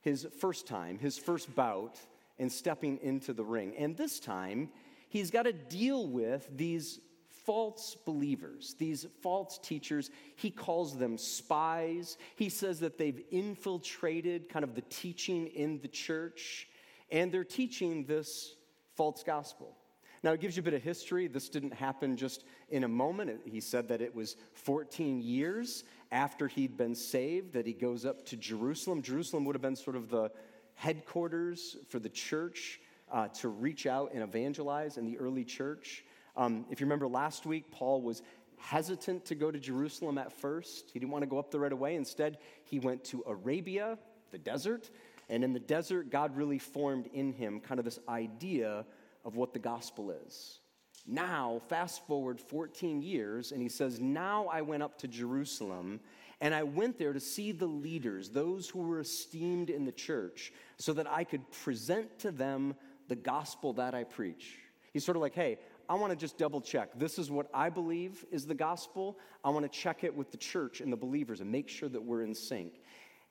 his 0.00 0.26
first 0.40 0.66
time, 0.66 0.98
his 0.98 1.16
first 1.16 1.54
bout 1.54 2.00
in 2.38 2.50
stepping 2.50 2.98
into 3.02 3.32
the 3.32 3.44
ring. 3.44 3.74
And 3.78 3.96
this 3.96 4.18
time, 4.18 4.70
he's 5.14 5.30
got 5.30 5.44
to 5.44 5.52
deal 5.52 6.08
with 6.08 6.48
these 6.56 6.98
false 7.44 7.96
believers, 8.04 8.74
these 8.78 9.06
false 9.22 9.58
teachers. 9.58 10.10
He 10.34 10.50
calls 10.50 10.98
them 10.98 11.16
spies. 11.16 12.18
He 12.34 12.48
says 12.48 12.80
that 12.80 12.98
they've 12.98 13.22
infiltrated 13.30 14.48
kind 14.48 14.64
of 14.64 14.74
the 14.74 14.82
teaching 14.82 15.46
in 15.46 15.78
the 15.80 15.88
church, 15.88 16.68
and 17.12 17.30
they're 17.30 17.44
teaching 17.44 18.04
this 18.04 18.56
false 18.96 19.22
gospel. 19.22 19.76
Now, 20.24 20.32
it 20.32 20.40
gives 20.40 20.56
you 20.56 20.62
a 20.62 20.64
bit 20.64 20.74
of 20.74 20.82
history. 20.82 21.28
This 21.28 21.48
didn't 21.48 21.74
happen 21.74 22.16
just 22.16 22.42
in 22.70 22.82
a 22.82 22.88
moment. 22.88 23.42
He 23.44 23.60
said 23.60 23.86
that 23.88 24.00
it 24.00 24.12
was 24.12 24.34
14 24.54 25.20
years 25.20 25.84
after 26.10 26.48
he'd 26.48 26.76
been 26.76 26.96
saved 26.96 27.52
that 27.52 27.66
he 27.66 27.72
goes 27.72 28.04
up 28.04 28.26
to 28.26 28.36
Jerusalem. 28.36 29.00
Jerusalem 29.00 29.44
would 29.44 29.54
have 29.54 29.62
been 29.62 29.76
sort 29.76 29.94
of 29.94 30.08
the 30.08 30.32
headquarters 30.74 31.76
for 31.88 32.00
the 32.00 32.08
church 32.08 32.80
uh, 33.10 33.28
to 33.28 33.48
reach 33.48 33.86
out 33.86 34.12
and 34.12 34.22
evangelize 34.22 34.96
in 34.96 35.06
the 35.06 35.18
early 35.18 35.44
church. 35.44 36.04
Um, 36.36 36.66
if 36.70 36.80
you 36.80 36.86
remember 36.86 37.06
last 37.06 37.46
week, 37.46 37.70
Paul 37.70 38.02
was 38.02 38.22
hesitant 38.58 39.24
to 39.26 39.34
go 39.34 39.50
to 39.50 39.58
Jerusalem 39.58 40.18
at 40.18 40.32
first. 40.32 40.90
He 40.92 40.98
didn't 40.98 41.12
want 41.12 41.22
to 41.22 41.28
go 41.28 41.38
up 41.38 41.50
there 41.50 41.60
right 41.60 41.72
away. 41.72 41.96
Instead, 41.96 42.38
he 42.64 42.78
went 42.78 43.04
to 43.04 43.22
Arabia, 43.26 43.98
the 44.30 44.38
desert. 44.38 44.90
And 45.28 45.44
in 45.44 45.52
the 45.52 45.60
desert, 45.60 46.10
God 46.10 46.36
really 46.36 46.58
formed 46.58 47.08
in 47.12 47.32
him 47.32 47.60
kind 47.60 47.78
of 47.78 47.84
this 47.84 47.98
idea 48.08 48.84
of 49.24 49.36
what 49.36 49.52
the 49.52 49.58
gospel 49.58 50.10
is. 50.10 50.58
Now, 51.06 51.60
fast 51.68 52.06
forward 52.06 52.40
14 52.40 53.02
years, 53.02 53.52
and 53.52 53.60
he 53.60 53.68
says, 53.68 54.00
Now 54.00 54.46
I 54.46 54.62
went 54.62 54.82
up 54.82 54.98
to 54.98 55.08
Jerusalem, 55.08 56.00
and 56.40 56.54
I 56.54 56.62
went 56.62 56.98
there 56.98 57.12
to 57.12 57.20
see 57.20 57.52
the 57.52 57.66
leaders, 57.66 58.30
those 58.30 58.68
who 58.68 58.80
were 58.80 59.00
esteemed 59.00 59.68
in 59.68 59.84
the 59.84 59.92
church, 59.92 60.52
so 60.78 60.94
that 60.94 61.10
I 61.10 61.24
could 61.24 61.50
present 61.50 62.18
to 62.20 62.30
them 62.30 62.74
the 63.08 63.16
gospel 63.16 63.72
that 63.74 63.94
I 63.94 64.04
preach. 64.04 64.56
He's 64.92 65.04
sort 65.04 65.16
of 65.16 65.22
like, 65.22 65.34
Hey, 65.34 65.58
I 65.88 65.94
want 65.94 66.12
to 66.12 66.16
just 66.16 66.38
double 66.38 66.60
check. 66.60 66.90
This 66.98 67.18
is 67.18 67.30
what 67.30 67.48
I 67.52 67.68
believe 67.68 68.24
is 68.30 68.46
the 68.46 68.54
gospel. 68.54 69.18
I 69.44 69.50
want 69.50 69.70
to 69.70 69.78
check 69.78 70.02
it 70.04 70.14
with 70.14 70.30
the 70.30 70.36
church 70.38 70.80
and 70.80 70.92
the 70.92 70.96
believers 70.96 71.40
and 71.40 71.50
make 71.50 71.68
sure 71.68 71.88
that 71.88 72.02
we're 72.02 72.22
in 72.22 72.34
sync. 72.34 72.80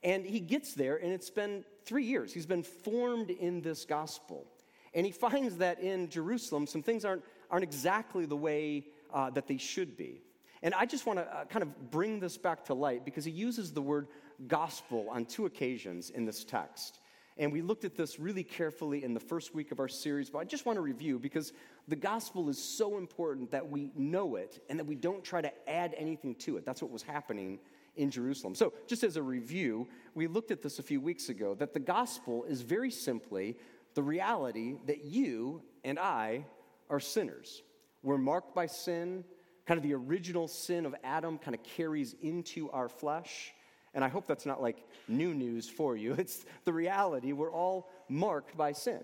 And 0.04 0.26
he 0.26 0.40
gets 0.40 0.74
there, 0.74 0.98
and 0.98 1.12
it's 1.12 1.30
been 1.30 1.64
three 1.86 2.04
years. 2.04 2.34
He's 2.34 2.46
been 2.46 2.64
formed 2.64 3.30
in 3.30 3.62
this 3.62 3.86
gospel. 3.86 4.46
And 4.94 5.06
he 5.06 5.12
finds 5.12 5.58
that 5.58 5.80
in 5.80 6.10
Jerusalem, 6.10 6.68
some 6.68 6.84
things 6.84 7.06
aren't, 7.06 7.24
aren't 7.50 7.64
exactly 7.64 8.26
the 8.26 8.36
way 8.36 8.86
uh, 9.14 9.30
that 9.32 9.48
they 9.48 9.58
should 9.58 9.98
be. 9.98 10.22
And 10.62 10.74
I 10.74 10.86
just 10.86 11.06
want 11.06 11.20
to 11.20 11.26
uh, 11.26 11.46
kind 11.46 11.64
of 11.64 11.92
bring 11.92 12.20
this 12.20 12.38
back 12.38 12.66
to 12.66 12.74
light 12.74 13.04
because 13.04 13.26
he 13.26 13.32
uses 13.32 13.72
the 13.72 13.82
word 13.82 14.08
gospel 14.48 15.08
on 15.10 15.26
two 15.26 15.46
occasions 15.46 16.10
in 16.10 16.26
this 16.26 16.44
text. 16.44 17.00
And 17.38 17.52
we 17.52 17.62
looked 17.62 17.84
at 17.84 17.96
this 17.96 18.20
really 18.20 18.44
carefully 18.44 19.04
in 19.04 19.14
the 19.14 19.20
first 19.20 19.56
week 19.56 19.72
of 19.72 19.80
our 19.80 19.88
series, 19.88 20.30
but 20.30 20.40
I 20.40 20.44
just 20.44 20.66
want 20.66 20.78
to 20.78 20.82
review 20.82 21.18
because 21.18 21.54
the 21.88 21.96
gospel 21.96 22.50
is 22.50 22.58
so 22.58 22.98
important 22.98 23.52
that 23.52 23.68
we 23.68 23.92
know 23.96 24.36
it 24.36 24.64
and 24.70 24.78
that 24.78 24.86
we 24.86 24.96
don't 24.96 25.24
try 25.24 25.42
to 25.42 25.52
add 25.70 25.96
anything 25.98 26.36
to 26.36 26.58
it. 26.58 26.66
That's 26.66 26.82
what 26.82 26.92
was 26.92 27.02
happening 27.02 27.60
in 27.96 28.12
Jerusalem. 28.12 28.56
So, 28.56 28.74
just 28.88 29.04
as 29.04 29.18
a 29.18 29.24
review, 29.24 29.88
we 30.16 30.28
looked 30.28 30.52
at 30.52 30.62
this 30.62 30.80
a 30.80 30.84
few 30.84 31.02
weeks 31.02 31.30
ago 31.30 31.56
that 31.56 31.74
the 31.74 31.80
gospel 31.80 32.44
is 32.44 32.62
very 32.62 32.92
simply 32.92 33.58
the 33.94 34.04
reality 34.04 34.76
that 34.88 35.04
you 35.04 35.62
and 35.84 36.00
I 36.00 36.46
are 36.90 37.00
sinners. 37.00 37.64
We're 38.02 38.18
marked 38.18 38.56
by 38.56 38.66
sin, 38.66 39.24
kind 39.66 39.78
of 39.78 39.84
the 39.84 39.94
original 39.94 40.48
sin 40.48 40.86
of 40.86 40.96
Adam 41.04 41.38
kind 41.38 41.56
of 41.56 41.64
carries 41.64 42.16
into 42.22 42.70
our 42.72 42.90
flesh. 42.90 43.54
And 43.94 44.04
I 44.04 44.10
hope 44.10 44.26
that's 44.26 44.46
not 44.46 44.62
like 44.62 44.84
new 45.08 45.34
news 45.34 45.70
for 45.70 45.96
you. 45.96 46.14
It's 46.18 46.46
the 46.66 46.74
reality. 46.74 47.32
We're 47.32 47.52
all 47.52 47.90
marked 48.10 48.58
by 48.58 48.72
sin. 48.72 49.02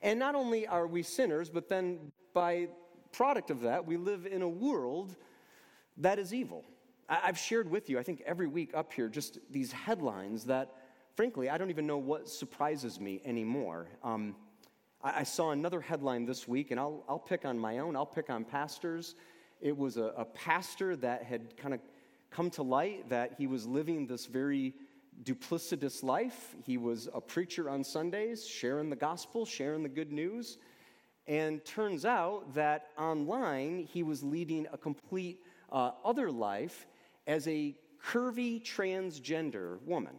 And 0.00 0.18
not 0.18 0.34
only 0.34 0.66
are 0.66 0.86
we 0.86 1.02
sinners, 1.02 1.50
but 1.50 1.68
then 1.68 2.12
by 2.34 2.68
product 3.12 3.50
of 3.50 3.60
that, 3.62 3.86
we 3.86 3.96
live 3.96 4.26
in 4.26 4.42
a 4.42 4.48
world 4.48 5.14
that 5.98 6.18
is 6.18 6.32
evil. 6.32 6.64
I've 7.08 7.38
shared 7.38 7.70
with 7.70 7.90
you, 7.90 7.98
I 7.98 8.02
think 8.02 8.22
every 8.24 8.46
week 8.46 8.70
up 8.74 8.92
here, 8.92 9.08
just 9.08 9.38
these 9.50 9.70
headlines 9.70 10.44
that, 10.44 10.72
frankly, 11.14 11.50
I 11.50 11.58
don't 11.58 11.68
even 11.68 11.86
know 11.86 11.98
what 11.98 12.28
surprises 12.28 12.98
me 12.98 13.20
anymore. 13.24 13.88
Um, 14.02 14.34
I, 15.04 15.24
saw 15.24 15.50
another 15.50 15.80
headline 15.80 16.24
this 16.24 16.46
week, 16.46 16.70
and 16.70 16.78
I'll, 16.78 17.04
I'll 17.08 17.18
pick 17.18 17.44
on 17.44 17.58
my 17.58 17.78
own, 17.78 17.96
I'll 17.96 18.06
pick 18.06 18.30
on 18.30 18.44
pastors. 18.44 19.16
It 19.60 19.76
was 19.76 19.96
a, 19.96 20.14
a 20.16 20.24
pastor 20.24 20.96
that 20.96 21.24
had 21.24 21.56
kind 21.56 21.74
of 21.74 21.80
come 22.34 22.50
to 22.50 22.62
light 22.62 23.08
that 23.10 23.34
he 23.38 23.46
was 23.46 23.66
living 23.66 24.06
this 24.06 24.26
very 24.26 24.74
duplicitous 25.22 26.02
life. 26.02 26.54
He 26.64 26.78
was 26.78 27.08
a 27.12 27.20
preacher 27.20 27.68
on 27.68 27.84
Sundays, 27.84 28.46
sharing 28.46 28.90
the 28.90 28.96
gospel, 28.96 29.44
sharing 29.44 29.82
the 29.82 29.88
good 29.88 30.12
news. 30.12 30.58
And 31.26 31.64
turns 31.64 32.04
out 32.04 32.54
that 32.54 32.88
online 32.98 33.86
he 33.92 34.02
was 34.02 34.22
leading 34.22 34.66
a 34.72 34.78
complete 34.78 35.40
uh, 35.70 35.92
other 36.04 36.30
life 36.30 36.86
as 37.26 37.46
a 37.46 37.76
curvy 38.04 38.60
transgender 38.62 39.80
woman. 39.82 40.14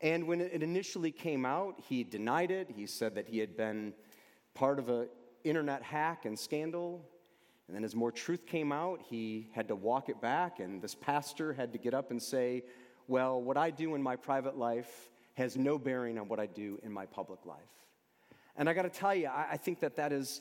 And 0.00 0.28
when 0.28 0.40
it 0.40 0.62
initially 0.62 1.10
came 1.10 1.44
out, 1.44 1.80
he 1.88 2.04
denied 2.04 2.50
it. 2.50 2.70
He 2.74 2.86
said 2.86 3.14
that 3.14 3.26
he 3.28 3.38
had 3.38 3.56
been 3.56 3.94
part 4.54 4.78
of 4.78 4.88
an 4.88 5.08
internet 5.42 5.82
hack 5.82 6.26
and 6.26 6.38
scandal. 6.38 7.04
And 7.66 7.74
then, 7.74 7.84
as 7.84 7.94
more 7.94 8.12
truth 8.12 8.46
came 8.46 8.70
out, 8.70 9.00
he 9.08 9.48
had 9.52 9.68
to 9.68 9.76
walk 9.76 10.08
it 10.08 10.20
back, 10.20 10.60
and 10.60 10.80
this 10.80 10.94
pastor 10.94 11.52
had 11.52 11.72
to 11.72 11.78
get 11.78 11.94
up 11.94 12.10
and 12.10 12.22
say, 12.22 12.64
Well, 13.08 13.42
what 13.42 13.56
I 13.56 13.70
do 13.70 13.94
in 13.94 14.02
my 14.02 14.16
private 14.16 14.56
life 14.56 15.10
has 15.34 15.56
no 15.56 15.78
bearing 15.78 16.18
on 16.18 16.28
what 16.28 16.40
I 16.40 16.46
do 16.46 16.78
in 16.82 16.92
my 16.92 17.06
public 17.06 17.44
life. 17.44 17.58
And 18.56 18.68
I 18.68 18.74
got 18.74 18.82
to 18.82 18.88
tell 18.88 19.14
you, 19.14 19.28
I, 19.28 19.58
think 19.58 19.80
that 19.80 19.96
that 19.96 20.12
is 20.12 20.40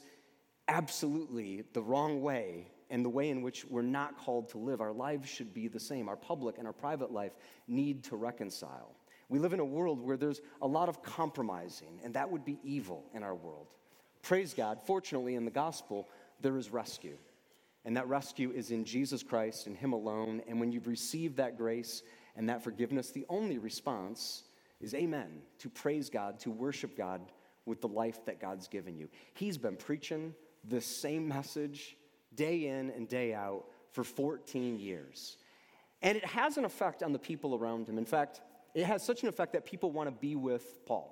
absolutely 0.69 1.63
the 1.73 1.81
wrong 1.81 2.21
way 2.21 2.67
and 2.89 3.03
the 3.03 3.09
way 3.09 3.29
in 3.29 3.41
which 3.41 3.65
we're 3.65 3.81
not 3.81 4.17
called 4.17 4.47
to 4.49 4.57
live. 4.57 4.79
Our 4.79 4.93
lives 4.93 5.27
should 5.27 5.53
be 5.53 5.67
the 5.67 5.79
same. 5.79 6.07
Our 6.07 6.15
public 6.15 6.57
and 6.57 6.65
our 6.65 6.73
private 6.73 7.11
life 7.11 7.33
need 7.67 8.05
to 8.05 8.15
reconcile. 8.15 8.95
We 9.27 9.39
live 9.39 9.53
in 9.53 9.59
a 9.59 9.65
world 9.65 9.99
where 9.99 10.17
there's 10.17 10.39
a 10.61 10.67
lot 10.67 10.87
of 10.87 11.01
compromising, 11.01 11.99
and 12.03 12.13
that 12.13 12.29
would 12.29 12.45
be 12.45 12.59
evil 12.63 13.03
in 13.13 13.23
our 13.23 13.35
world. 13.35 13.67
Praise 14.21 14.53
God, 14.53 14.79
fortunately, 14.85 15.35
in 15.35 15.45
the 15.45 15.51
gospel, 15.51 16.07
there 16.41 16.57
is 16.57 16.69
rescue. 16.69 17.17
And 17.85 17.95
that 17.97 18.07
rescue 18.07 18.51
is 18.51 18.71
in 18.71 18.83
Jesus 18.83 19.21
Christ 19.21 19.67
and 19.67 19.77
Him 19.77 19.93
alone. 19.93 20.41
And 20.47 20.59
when 20.59 20.71
you've 20.71 20.87
received 20.87 21.37
that 21.37 21.57
grace 21.57 22.01
and 22.35 22.49
that 22.49 22.63
forgiveness, 22.63 23.11
the 23.11 23.25
only 23.29 23.57
response 23.57 24.43
is 24.81 24.93
amen, 24.93 25.41
to 25.59 25.69
praise 25.69 26.09
God, 26.09 26.39
to 26.41 26.51
worship 26.51 26.97
God 26.97 27.21
with 27.65 27.81
the 27.81 27.87
life 27.87 28.25
that 28.25 28.39
God's 28.39 28.67
given 28.67 28.97
you. 28.97 29.09
He's 29.33 29.57
been 29.57 29.75
preaching 29.75 30.33
the 30.67 30.81
same 30.81 31.27
message 31.27 31.95
day 32.35 32.67
in 32.67 32.89
and 32.91 33.07
day 33.07 33.33
out 33.33 33.65
for 33.91 34.03
14 34.03 34.77
years. 34.77 35.37
And 36.01 36.17
it 36.17 36.25
has 36.25 36.57
an 36.57 36.65
effect 36.65 37.01
on 37.01 37.13
the 37.13 37.19
people 37.19 37.55
around 37.55 37.87
him. 37.87 37.97
In 37.97 38.05
fact, 38.05 38.41
it 38.73 38.85
has 38.85 39.03
such 39.03 39.23
an 39.23 39.29
effect 39.29 39.53
that 39.53 39.65
people 39.65 39.91
want 39.91 40.07
to 40.09 40.15
be 40.15 40.35
with 40.35 40.85
Paul. 40.85 41.11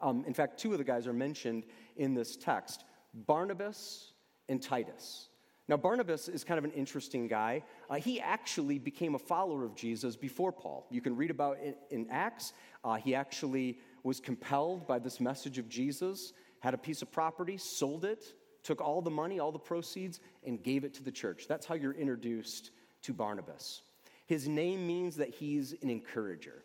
Um, 0.00 0.24
in 0.26 0.34
fact, 0.34 0.60
two 0.60 0.72
of 0.72 0.78
the 0.78 0.84
guys 0.84 1.06
are 1.06 1.12
mentioned 1.12 1.64
in 1.96 2.14
this 2.14 2.36
text 2.36 2.84
Barnabas 3.14 4.12
and 4.48 4.62
Titus. 4.62 5.28
Now, 5.68 5.76
Barnabas 5.76 6.28
is 6.28 6.44
kind 6.44 6.56
of 6.56 6.64
an 6.64 6.72
interesting 6.72 7.28
guy. 7.28 7.62
Uh, 7.90 7.96
he 7.96 8.20
actually 8.20 8.78
became 8.78 9.14
a 9.14 9.18
follower 9.18 9.64
of 9.64 9.74
Jesus 9.74 10.16
before 10.16 10.50
Paul. 10.50 10.86
You 10.90 11.02
can 11.02 11.14
read 11.14 11.30
about 11.30 11.58
it 11.58 11.76
in 11.90 12.08
Acts. 12.10 12.54
Uh, 12.82 12.94
he 12.94 13.14
actually 13.14 13.78
was 14.02 14.18
compelled 14.18 14.86
by 14.86 14.98
this 14.98 15.20
message 15.20 15.58
of 15.58 15.68
Jesus, 15.68 16.32
had 16.60 16.72
a 16.72 16.78
piece 16.78 17.02
of 17.02 17.12
property, 17.12 17.58
sold 17.58 18.06
it, 18.06 18.32
took 18.62 18.80
all 18.80 19.02
the 19.02 19.10
money, 19.10 19.38
all 19.40 19.52
the 19.52 19.58
proceeds, 19.58 20.20
and 20.46 20.62
gave 20.62 20.84
it 20.84 20.94
to 20.94 21.02
the 21.02 21.12
church. 21.12 21.46
That's 21.48 21.66
how 21.66 21.74
you're 21.74 21.92
introduced 21.92 22.70
to 23.02 23.12
Barnabas. 23.12 23.82
His 24.26 24.48
name 24.48 24.86
means 24.86 25.16
that 25.16 25.30
he's 25.30 25.74
an 25.82 25.90
encourager. 25.90 26.62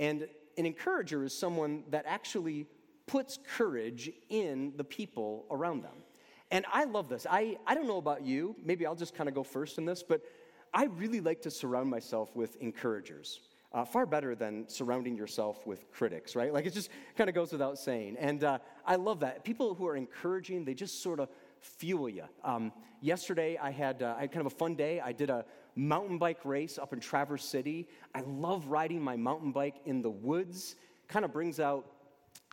And 0.00 0.28
an 0.58 0.66
encourager 0.66 1.24
is 1.24 1.36
someone 1.36 1.84
that 1.90 2.04
actually 2.06 2.66
puts 3.06 3.38
courage 3.56 4.10
in 4.28 4.72
the 4.76 4.84
people 4.84 5.46
around 5.50 5.82
them. 5.82 6.03
And 6.54 6.64
I 6.72 6.84
love 6.84 7.08
this. 7.08 7.26
I, 7.28 7.56
I 7.66 7.74
don't 7.74 7.88
know 7.88 7.98
about 7.98 8.22
you, 8.22 8.54
maybe 8.64 8.86
I'll 8.86 8.94
just 8.94 9.12
kind 9.12 9.28
of 9.28 9.34
go 9.34 9.42
first 9.42 9.76
in 9.76 9.84
this, 9.84 10.04
but 10.04 10.20
I 10.72 10.84
really 10.84 11.20
like 11.20 11.42
to 11.42 11.50
surround 11.50 11.90
myself 11.90 12.30
with 12.36 12.54
encouragers. 12.62 13.40
Uh, 13.72 13.84
far 13.84 14.06
better 14.06 14.36
than 14.36 14.68
surrounding 14.68 15.16
yourself 15.16 15.66
with 15.66 15.90
critics, 15.90 16.36
right? 16.36 16.52
Like 16.52 16.64
it 16.64 16.72
just 16.72 16.90
kind 17.16 17.28
of 17.28 17.34
goes 17.34 17.50
without 17.50 17.76
saying. 17.76 18.16
And 18.20 18.44
uh, 18.44 18.58
I 18.86 18.94
love 18.94 19.18
that. 19.18 19.42
People 19.42 19.74
who 19.74 19.84
are 19.88 19.96
encouraging, 19.96 20.64
they 20.64 20.74
just 20.74 21.02
sort 21.02 21.18
of 21.18 21.28
fuel 21.58 22.08
you. 22.08 22.22
Um, 22.44 22.70
yesterday, 23.00 23.58
I 23.60 23.72
had, 23.72 24.00
uh, 24.00 24.14
I 24.16 24.20
had 24.20 24.30
kind 24.30 24.46
of 24.46 24.52
a 24.52 24.56
fun 24.56 24.76
day. 24.76 25.00
I 25.00 25.10
did 25.10 25.30
a 25.30 25.44
mountain 25.74 26.18
bike 26.18 26.44
race 26.44 26.78
up 26.78 26.92
in 26.92 27.00
Traverse 27.00 27.44
City. 27.44 27.88
I 28.14 28.20
love 28.20 28.68
riding 28.68 29.02
my 29.02 29.16
mountain 29.16 29.50
bike 29.50 29.80
in 29.86 30.02
the 30.02 30.10
woods. 30.10 30.76
Kind 31.08 31.24
of 31.24 31.32
brings 31.32 31.58
out 31.58 31.93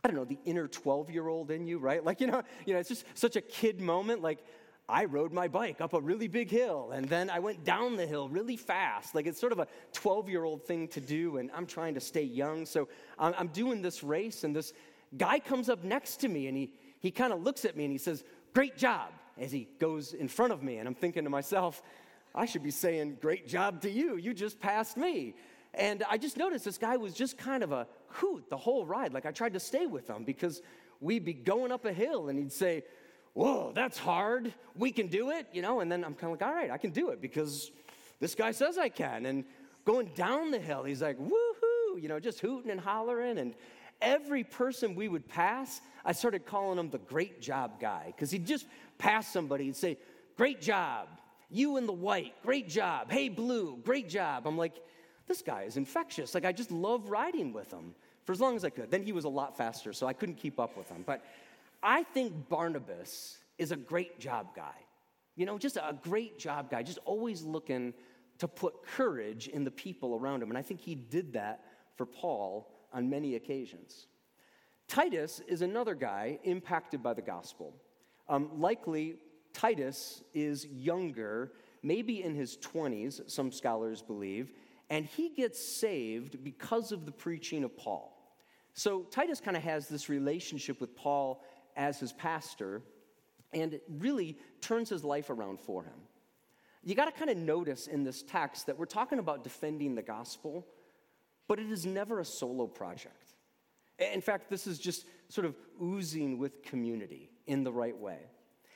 I 0.04 0.08
don't 0.08 0.16
know, 0.16 0.24
the 0.24 0.38
inner 0.44 0.66
12 0.66 1.10
year 1.10 1.28
old 1.28 1.52
in 1.52 1.64
you, 1.64 1.78
right? 1.78 2.04
Like, 2.04 2.20
you 2.20 2.26
know, 2.26 2.42
you 2.66 2.74
know, 2.74 2.80
it's 2.80 2.88
just 2.88 3.04
such 3.14 3.36
a 3.36 3.40
kid 3.40 3.80
moment. 3.80 4.20
Like, 4.20 4.44
I 4.88 5.04
rode 5.04 5.32
my 5.32 5.46
bike 5.46 5.80
up 5.80 5.94
a 5.94 6.00
really 6.00 6.26
big 6.26 6.50
hill 6.50 6.90
and 6.92 7.08
then 7.08 7.30
I 7.30 7.38
went 7.38 7.62
down 7.62 7.96
the 7.96 8.04
hill 8.04 8.28
really 8.28 8.56
fast. 8.56 9.14
Like, 9.14 9.26
it's 9.26 9.38
sort 9.38 9.52
of 9.52 9.60
a 9.60 9.68
12 9.92 10.28
year 10.28 10.42
old 10.42 10.64
thing 10.64 10.88
to 10.88 11.00
do, 11.00 11.36
and 11.36 11.52
I'm 11.54 11.66
trying 11.66 11.94
to 11.94 12.00
stay 12.00 12.24
young. 12.24 12.66
So 12.66 12.88
I'm, 13.16 13.32
I'm 13.38 13.46
doing 13.48 13.80
this 13.80 14.02
race, 14.02 14.42
and 14.42 14.56
this 14.56 14.72
guy 15.16 15.38
comes 15.38 15.68
up 15.68 15.84
next 15.84 16.16
to 16.16 16.28
me 16.28 16.48
and 16.48 16.56
he, 16.56 16.72
he 16.98 17.10
kind 17.10 17.32
of 17.32 17.42
looks 17.42 17.64
at 17.64 17.76
me 17.76 17.84
and 17.84 17.92
he 17.92 17.98
says, 17.98 18.24
Great 18.54 18.76
job, 18.76 19.10
as 19.38 19.52
he 19.52 19.68
goes 19.78 20.14
in 20.14 20.26
front 20.26 20.52
of 20.52 20.64
me. 20.64 20.78
And 20.78 20.88
I'm 20.88 20.94
thinking 20.94 21.24
to 21.24 21.30
myself, 21.30 21.80
I 22.34 22.44
should 22.44 22.64
be 22.64 22.72
saying, 22.72 23.18
Great 23.20 23.46
job 23.46 23.82
to 23.82 23.90
you. 23.90 24.16
You 24.16 24.34
just 24.34 24.58
passed 24.58 24.96
me. 24.96 25.36
And 25.74 26.04
I 26.08 26.18
just 26.18 26.36
noticed 26.36 26.64
this 26.64 26.78
guy 26.78 26.96
was 26.96 27.14
just 27.14 27.38
kind 27.38 27.62
of 27.62 27.72
a 27.72 27.86
hoot 28.08 28.48
the 28.50 28.56
whole 28.56 28.84
ride. 28.84 29.12
Like 29.12 29.26
I 29.26 29.30
tried 29.30 29.54
to 29.54 29.60
stay 29.60 29.86
with 29.86 30.08
him 30.08 30.24
because 30.24 30.60
we'd 31.00 31.24
be 31.24 31.32
going 31.32 31.72
up 31.72 31.84
a 31.84 31.92
hill 31.92 32.28
and 32.28 32.38
he'd 32.38 32.52
say, 32.52 32.84
Whoa, 33.34 33.72
that's 33.74 33.96
hard. 33.96 34.52
We 34.76 34.92
can 34.92 35.06
do 35.06 35.30
it, 35.30 35.46
you 35.52 35.62
know? 35.62 35.80
And 35.80 35.90
then 35.90 36.04
I'm 36.04 36.14
kind 36.14 36.32
of 36.32 36.40
like, 36.40 36.48
All 36.48 36.54
right, 36.54 36.70
I 36.70 36.76
can 36.76 36.90
do 36.90 37.08
it 37.10 37.20
because 37.20 37.70
this 38.20 38.34
guy 38.34 38.52
says 38.52 38.76
I 38.76 38.90
can. 38.90 39.24
And 39.26 39.44
going 39.84 40.10
down 40.14 40.50
the 40.50 40.58
hill, 40.58 40.84
he's 40.84 41.00
like, 41.00 41.18
Woohoo, 41.18 42.00
you 42.00 42.08
know, 42.08 42.20
just 42.20 42.40
hooting 42.40 42.70
and 42.70 42.80
hollering. 42.80 43.38
And 43.38 43.54
every 44.02 44.44
person 44.44 44.94
we 44.94 45.08
would 45.08 45.26
pass, 45.26 45.80
I 46.04 46.12
started 46.12 46.44
calling 46.44 46.78
him 46.78 46.90
the 46.90 46.98
great 46.98 47.40
job 47.40 47.80
guy 47.80 48.06
because 48.08 48.30
he'd 48.30 48.46
just 48.46 48.66
pass 48.98 49.32
somebody 49.32 49.64
and 49.64 49.76
say, 49.76 49.98
Great 50.36 50.60
job. 50.60 51.08
You 51.48 51.76
in 51.76 51.86
the 51.86 51.92
white, 51.92 52.32
great 52.42 52.68
job. 52.68 53.10
Hey, 53.10 53.28
blue, 53.28 53.78
great 53.84 54.08
job. 54.08 54.46
I'm 54.46 54.56
like, 54.56 54.80
this 55.26 55.42
guy 55.42 55.62
is 55.62 55.76
infectious. 55.76 56.34
Like, 56.34 56.44
I 56.44 56.52
just 56.52 56.70
love 56.70 57.08
riding 57.08 57.52
with 57.52 57.70
him 57.70 57.94
for 58.24 58.32
as 58.32 58.40
long 58.40 58.56
as 58.56 58.64
I 58.64 58.70
could. 58.70 58.90
Then 58.90 59.02
he 59.02 59.12
was 59.12 59.24
a 59.24 59.28
lot 59.28 59.56
faster, 59.56 59.92
so 59.92 60.06
I 60.06 60.12
couldn't 60.12 60.36
keep 60.36 60.58
up 60.60 60.76
with 60.76 60.88
him. 60.88 61.02
But 61.06 61.24
I 61.82 62.02
think 62.02 62.48
Barnabas 62.48 63.38
is 63.58 63.72
a 63.72 63.76
great 63.76 64.18
job 64.18 64.54
guy. 64.54 64.74
You 65.36 65.46
know, 65.46 65.58
just 65.58 65.76
a 65.76 65.96
great 66.02 66.38
job 66.38 66.70
guy, 66.70 66.82
just 66.82 66.98
always 67.04 67.42
looking 67.42 67.94
to 68.38 68.48
put 68.48 68.84
courage 68.84 69.48
in 69.48 69.64
the 69.64 69.70
people 69.70 70.14
around 70.14 70.42
him. 70.42 70.50
And 70.50 70.58
I 70.58 70.62
think 70.62 70.80
he 70.80 70.94
did 70.94 71.32
that 71.34 71.64
for 71.96 72.06
Paul 72.06 72.68
on 72.92 73.08
many 73.08 73.36
occasions. 73.36 74.06
Titus 74.88 75.40
is 75.46 75.62
another 75.62 75.94
guy 75.94 76.38
impacted 76.44 77.02
by 77.02 77.14
the 77.14 77.22
gospel. 77.22 77.74
Um, 78.28 78.60
likely, 78.60 79.16
Titus 79.52 80.22
is 80.34 80.66
younger, 80.66 81.52
maybe 81.82 82.22
in 82.22 82.34
his 82.34 82.58
20s, 82.58 83.30
some 83.30 83.52
scholars 83.52 84.02
believe, 84.02 84.52
and 84.92 85.06
he 85.06 85.30
gets 85.30 85.58
saved 85.80 86.44
because 86.44 86.92
of 86.92 87.06
the 87.06 87.12
preaching 87.12 87.64
of 87.64 87.74
Paul. 87.78 88.14
So 88.74 89.04
Titus 89.04 89.40
kind 89.40 89.56
of 89.56 89.62
has 89.62 89.88
this 89.88 90.10
relationship 90.10 90.82
with 90.82 90.94
Paul 90.94 91.42
as 91.76 91.98
his 91.98 92.12
pastor, 92.12 92.82
and 93.54 93.72
it 93.72 93.84
really 93.88 94.36
turns 94.60 94.90
his 94.90 95.02
life 95.02 95.30
around 95.30 95.60
for 95.60 95.82
him. 95.82 95.98
You 96.84 96.94
got 96.94 97.06
to 97.06 97.12
kind 97.12 97.30
of 97.30 97.38
notice 97.38 97.86
in 97.86 98.04
this 98.04 98.22
text 98.22 98.66
that 98.66 98.78
we're 98.78 98.84
talking 98.84 99.18
about 99.18 99.44
defending 99.44 99.94
the 99.94 100.02
gospel, 100.02 100.66
but 101.48 101.58
it 101.58 101.70
is 101.70 101.86
never 101.86 102.20
a 102.20 102.24
solo 102.24 102.66
project. 102.66 103.32
In 103.98 104.20
fact, 104.20 104.50
this 104.50 104.66
is 104.66 104.78
just 104.78 105.06
sort 105.28 105.46
of 105.46 105.56
oozing 105.82 106.36
with 106.36 106.62
community 106.62 107.30
in 107.46 107.64
the 107.64 107.72
right 107.72 107.96
way. 107.96 108.18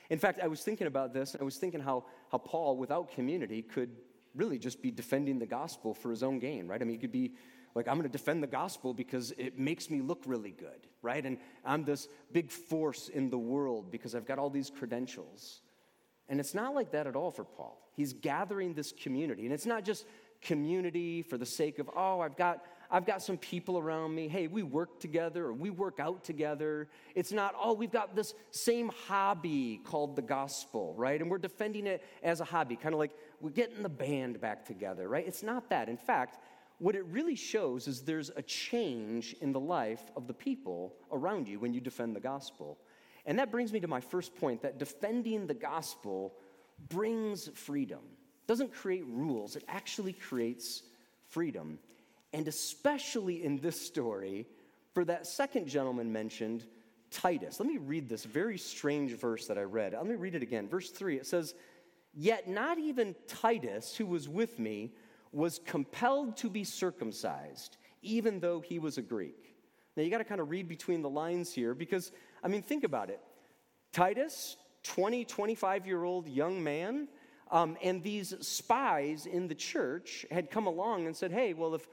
In 0.09 0.17
fact, 0.17 0.39
I 0.41 0.47
was 0.47 0.61
thinking 0.61 0.87
about 0.87 1.13
this, 1.13 1.35
I 1.39 1.43
was 1.43 1.57
thinking 1.57 1.79
how, 1.79 2.05
how 2.31 2.39
Paul, 2.39 2.75
without 2.75 3.11
community, 3.11 3.61
could 3.61 3.91
really 4.37 4.57
just 4.57 4.81
be 4.81 4.91
defending 4.91 5.39
the 5.39 5.45
gospel 5.45 5.93
for 5.93 6.09
his 6.09 6.23
own 6.23 6.39
gain, 6.39 6.67
right? 6.67 6.81
I 6.81 6.85
mean, 6.85 6.95
he 6.95 6.99
could 6.99 7.11
be 7.11 7.33
like, 7.75 7.87
I'm 7.87 7.95
going 7.95 8.09
to 8.09 8.09
defend 8.09 8.41
the 8.41 8.47
gospel 8.47 8.93
because 8.93 9.33
it 9.37 9.59
makes 9.59 9.89
me 9.89 10.01
look 10.01 10.23
really 10.25 10.51
good, 10.51 10.87
right? 11.01 11.23
And 11.23 11.37
I'm 11.65 11.83
this 11.83 12.07
big 12.31 12.49
force 12.49 13.09
in 13.09 13.29
the 13.29 13.37
world 13.37 13.91
because 13.91 14.15
I've 14.15 14.25
got 14.25 14.39
all 14.39 14.49
these 14.49 14.69
credentials. 14.69 15.61
And 16.29 16.39
it's 16.39 16.53
not 16.53 16.73
like 16.73 16.91
that 16.91 17.07
at 17.07 17.15
all 17.15 17.31
for 17.31 17.43
Paul. 17.43 17.79
He's 17.95 18.13
gathering 18.13 18.73
this 18.73 18.91
community. 18.91 19.45
And 19.45 19.53
it's 19.53 19.65
not 19.65 19.83
just 19.83 20.05
community 20.41 21.21
for 21.21 21.37
the 21.37 21.45
sake 21.45 21.79
of, 21.79 21.89
oh, 21.95 22.19
I've 22.19 22.37
got 22.37 22.63
I've 22.89 23.05
got 23.05 23.21
some 23.21 23.37
people 23.37 23.77
around 23.77 24.15
me. 24.15 24.27
Hey, 24.27 24.47
we 24.47 24.63
work 24.63 24.99
together 24.99 25.45
or 25.45 25.53
we 25.53 25.69
work 25.69 25.99
out 25.99 26.23
together. 26.23 26.87
It's 27.15 27.31
not, 27.31 27.53
oh, 27.61 27.73
we've 27.73 27.91
got 27.91 28.15
this 28.15 28.33
same 28.51 28.91
hobby 29.07 29.81
called 29.83 30.15
the 30.15 30.21
gospel, 30.21 30.93
right? 30.95 31.19
And 31.19 31.29
we're 31.29 31.37
defending 31.37 31.87
it 31.87 32.03
as 32.23 32.39
a 32.39 32.45
hobby, 32.45 32.75
kind 32.75 32.93
of 32.93 32.99
like 32.99 33.11
we're 33.41 33.49
getting 33.49 33.83
the 33.83 33.89
band 33.89 34.39
back 34.39 34.65
together, 34.65 35.09
right? 35.09 35.27
It's 35.27 35.43
not 35.43 35.69
that. 35.69 35.89
In 35.89 35.97
fact, 35.97 36.37
what 36.79 36.95
it 36.95 37.05
really 37.05 37.35
shows 37.35 37.87
is 37.87 38.01
there's 38.01 38.31
a 38.35 38.41
change 38.41 39.35
in 39.41 39.51
the 39.51 39.59
life 39.59 40.11
of 40.15 40.27
the 40.27 40.33
people 40.33 40.95
around 41.11 41.47
you 41.47 41.59
when 41.59 41.73
you 41.73 41.81
defend 41.81 42.15
the 42.15 42.19
gospel. 42.19 42.77
And 43.25 43.37
that 43.39 43.51
brings 43.51 43.73
me 43.73 43.79
to 43.81 43.87
my 43.87 43.99
first 43.99 44.35
point 44.35 44.61
that 44.61 44.77
defending 44.77 45.47
the 45.47 45.53
gospel 45.53 46.35
brings 46.87 47.49
freedom. 47.49 47.99
It 47.99 48.47
doesn't 48.47 48.71
create 48.71 49.05
rules, 49.07 49.55
it 49.55 49.65
actually 49.67 50.13
creates 50.13 50.83
freedom 51.27 51.79
and 52.33 52.47
especially 52.47 53.43
in 53.43 53.59
this 53.59 53.79
story, 53.79 54.47
for 54.93 55.05
that 55.05 55.27
second 55.27 55.67
gentleman 55.67 56.11
mentioned, 56.11 56.65
Titus. 57.09 57.59
Let 57.59 57.69
me 57.69 57.77
read 57.77 58.09
this 58.09 58.25
very 58.25 58.57
strange 58.57 59.13
verse 59.13 59.47
that 59.47 59.57
I 59.57 59.63
read. 59.63 59.93
Let 59.93 60.05
me 60.05 60.15
read 60.15 60.35
it 60.35 60.43
again. 60.43 60.67
Verse 60.67 60.89
3 60.89 61.17
it 61.17 61.25
says, 61.25 61.53
Yet 62.13 62.47
not 62.47 62.77
even 62.79 63.15
Titus, 63.27 63.95
who 63.95 64.05
was 64.05 64.27
with 64.27 64.59
me, 64.59 64.93
was 65.31 65.59
compelled 65.65 66.37
to 66.37 66.49
be 66.49 66.63
circumcised, 66.63 67.77
even 68.01 68.39
though 68.39 68.59
he 68.59 68.79
was 68.79 68.97
a 68.97 69.01
Greek. 69.01 69.55
Now 69.95 70.03
you 70.03 70.09
got 70.09 70.19
to 70.19 70.23
kind 70.23 70.41
of 70.41 70.49
read 70.49 70.67
between 70.67 71.01
the 71.01 71.09
lines 71.09 71.53
here 71.53 71.73
because, 71.73 72.11
I 72.43 72.47
mean, 72.47 72.61
think 72.61 72.83
about 72.83 73.09
it. 73.09 73.19
Titus, 73.93 74.57
20, 74.83 75.25
25 75.25 75.87
year 75.87 76.03
old 76.03 76.27
young 76.27 76.63
man, 76.63 77.07
um, 77.51 77.77
and 77.81 78.03
these 78.03 78.33
spies 78.45 79.25
in 79.25 79.47
the 79.47 79.55
church 79.55 80.25
had 80.29 80.51
come 80.51 80.67
along 80.67 81.05
and 81.05 81.15
said, 81.15 81.31
Hey, 81.31 81.53
well, 81.53 81.75
if 81.75 81.87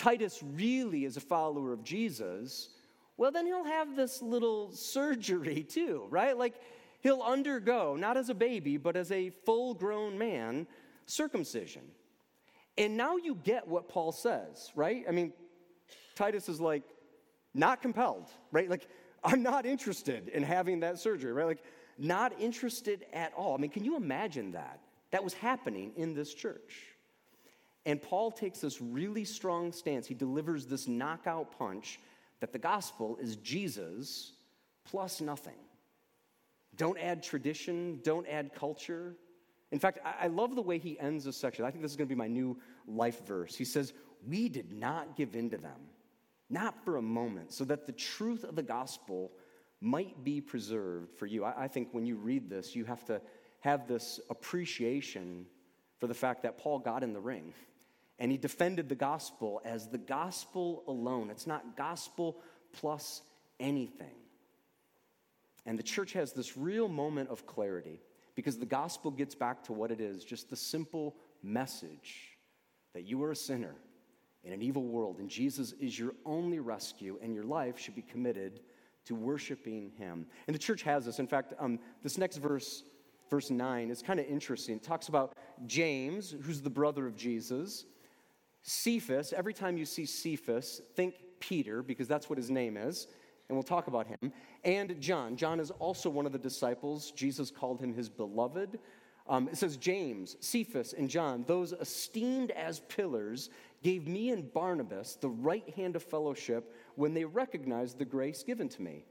Titus 0.00 0.42
really 0.42 1.04
is 1.04 1.18
a 1.18 1.20
follower 1.20 1.74
of 1.74 1.84
Jesus, 1.84 2.70
well, 3.18 3.30
then 3.30 3.44
he'll 3.44 3.64
have 3.64 3.96
this 3.96 4.22
little 4.22 4.72
surgery 4.72 5.62
too, 5.68 6.06
right? 6.08 6.38
Like 6.38 6.54
he'll 7.00 7.20
undergo, 7.20 7.96
not 7.96 8.16
as 8.16 8.30
a 8.30 8.34
baby, 8.34 8.78
but 8.78 8.96
as 8.96 9.12
a 9.12 9.28
full 9.28 9.74
grown 9.74 10.16
man, 10.16 10.66
circumcision. 11.04 11.82
And 12.78 12.96
now 12.96 13.18
you 13.18 13.34
get 13.34 13.68
what 13.68 13.90
Paul 13.90 14.10
says, 14.10 14.72
right? 14.74 15.04
I 15.06 15.10
mean, 15.10 15.34
Titus 16.14 16.48
is 16.48 16.62
like, 16.62 16.84
not 17.52 17.82
compelled, 17.82 18.30
right? 18.52 18.70
Like, 18.70 18.88
I'm 19.22 19.42
not 19.42 19.66
interested 19.66 20.28
in 20.28 20.42
having 20.42 20.80
that 20.80 20.98
surgery, 20.98 21.34
right? 21.34 21.46
Like, 21.46 21.62
not 21.98 22.32
interested 22.40 23.04
at 23.12 23.34
all. 23.34 23.54
I 23.54 23.58
mean, 23.58 23.70
can 23.70 23.84
you 23.84 23.96
imagine 23.96 24.52
that? 24.52 24.80
That 25.10 25.22
was 25.22 25.34
happening 25.34 25.92
in 25.96 26.14
this 26.14 26.32
church. 26.32 26.86
And 27.86 28.00
Paul 28.02 28.30
takes 28.30 28.60
this 28.60 28.80
really 28.80 29.24
strong 29.24 29.72
stance. 29.72 30.06
He 30.06 30.14
delivers 30.14 30.66
this 30.66 30.86
knockout 30.86 31.56
punch 31.58 31.98
that 32.40 32.52
the 32.52 32.58
gospel 32.58 33.16
is 33.20 33.36
Jesus 33.36 34.32
plus 34.84 35.20
nothing. 35.20 35.58
Don't 36.76 36.98
add 36.98 37.22
tradition, 37.22 38.00
don't 38.02 38.26
add 38.28 38.54
culture. 38.54 39.14
In 39.72 39.78
fact, 39.78 39.98
I 40.04 40.26
love 40.26 40.56
the 40.56 40.62
way 40.62 40.78
he 40.78 40.98
ends 40.98 41.24
this 41.24 41.36
section. 41.36 41.64
I 41.64 41.70
think 41.70 41.82
this 41.82 41.90
is 41.92 41.96
going 41.96 42.08
to 42.08 42.14
be 42.14 42.18
my 42.18 42.26
new 42.26 42.58
life 42.86 43.26
verse. 43.26 43.54
He 43.54 43.64
says, 43.64 43.92
We 44.26 44.48
did 44.48 44.72
not 44.72 45.16
give 45.16 45.34
in 45.34 45.50
to 45.50 45.58
them, 45.58 45.80
not 46.48 46.84
for 46.84 46.96
a 46.96 47.02
moment, 47.02 47.52
so 47.52 47.64
that 47.64 47.86
the 47.86 47.92
truth 47.92 48.44
of 48.44 48.56
the 48.56 48.62
gospel 48.62 49.32
might 49.80 50.24
be 50.24 50.40
preserved 50.40 51.12
for 51.16 51.26
you. 51.26 51.44
I 51.44 51.68
think 51.68 51.88
when 51.92 52.04
you 52.04 52.16
read 52.16 52.50
this, 52.50 52.74
you 52.76 52.84
have 52.84 53.04
to 53.06 53.20
have 53.60 53.86
this 53.86 54.20
appreciation 54.28 55.46
for 55.98 56.06
the 56.06 56.14
fact 56.14 56.42
that 56.42 56.58
Paul 56.58 56.78
got 56.78 57.02
in 57.02 57.12
the 57.12 57.20
ring 57.20 57.52
and 58.20 58.30
he 58.30 58.36
defended 58.36 58.88
the 58.88 58.94
gospel 58.94 59.62
as 59.64 59.88
the 59.88 59.98
gospel 59.98 60.84
alone. 60.86 61.30
It's 61.30 61.46
not 61.46 61.76
gospel 61.76 62.36
plus 62.72 63.22
anything. 63.58 64.14
And 65.66 65.78
the 65.78 65.82
church 65.82 66.12
has 66.12 66.32
this 66.32 66.56
real 66.56 66.86
moment 66.86 67.30
of 67.30 67.46
clarity 67.46 68.00
because 68.34 68.58
the 68.58 68.66
gospel 68.66 69.10
gets 69.10 69.34
back 69.34 69.64
to 69.64 69.72
what 69.72 69.90
it 69.90 70.00
is 70.00 70.22
just 70.22 70.50
the 70.50 70.56
simple 70.56 71.16
message 71.42 72.38
that 72.92 73.04
you 73.04 73.22
are 73.24 73.32
a 73.32 73.36
sinner 73.36 73.74
in 74.44 74.52
an 74.52 74.62
evil 74.62 74.84
world 74.84 75.18
and 75.18 75.28
Jesus 75.28 75.72
is 75.80 75.98
your 75.98 76.12
only 76.24 76.58
rescue 76.58 77.18
and 77.22 77.34
your 77.34 77.44
life 77.44 77.78
should 77.78 77.94
be 77.94 78.02
committed 78.02 78.60
to 79.06 79.14
worshiping 79.14 79.92
him. 79.96 80.26
And 80.46 80.54
the 80.54 80.58
church 80.58 80.82
has 80.82 81.06
this. 81.06 81.18
In 81.18 81.26
fact, 81.26 81.54
um, 81.58 81.78
this 82.02 82.18
next 82.18 82.36
verse, 82.36 82.82
verse 83.30 83.50
9, 83.50 83.90
is 83.90 84.02
kind 84.02 84.20
of 84.20 84.26
interesting. 84.26 84.76
It 84.76 84.82
talks 84.82 85.08
about 85.08 85.34
James, 85.66 86.34
who's 86.42 86.60
the 86.60 86.70
brother 86.70 87.06
of 87.06 87.16
Jesus, 87.16 87.86
Cephas. 88.62 89.32
Every 89.32 89.54
time 89.54 89.76
you 89.76 89.84
see 89.84 90.06
Cephas, 90.06 90.80
think 90.94 91.14
Peter 91.40 91.82
because 91.82 92.08
that's 92.08 92.28
what 92.28 92.38
his 92.38 92.50
name 92.50 92.76
is 92.76 93.06
and 93.50 93.56
we'll 93.56 93.64
talk 93.64 93.88
about 93.88 94.06
him. 94.06 94.32
And 94.64 95.00
John. 95.00 95.36
John 95.36 95.58
is 95.58 95.72
also 95.72 96.08
one 96.08 96.24
of 96.24 96.30
the 96.30 96.38
disciples. 96.38 97.10
Jesus 97.10 97.50
called 97.50 97.80
him 97.80 97.92
his 97.92 98.08
beloved. 98.08 98.78
Um, 99.28 99.48
it 99.48 99.56
says, 99.56 99.76
James, 99.76 100.36
Cephas, 100.38 100.92
and 100.92 101.10
John, 101.10 101.44
those 101.48 101.72
esteemed 101.72 102.52
as 102.52 102.80
pillars, 102.80 103.50
gave 103.82 104.06
me 104.06 104.30
and 104.30 104.52
Barnabas 104.52 105.16
the 105.16 105.28
right 105.28 105.68
hand 105.70 105.96
of 105.96 106.02
fellowship 106.04 106.74
when 106.94 107.12
they 107.12 107.24
recognized 107.24 107.98
the 107.98 108.04
grace 108.04 108.44
given 108.44 108.68
to 108.68 108.82
me. 108.82 109.04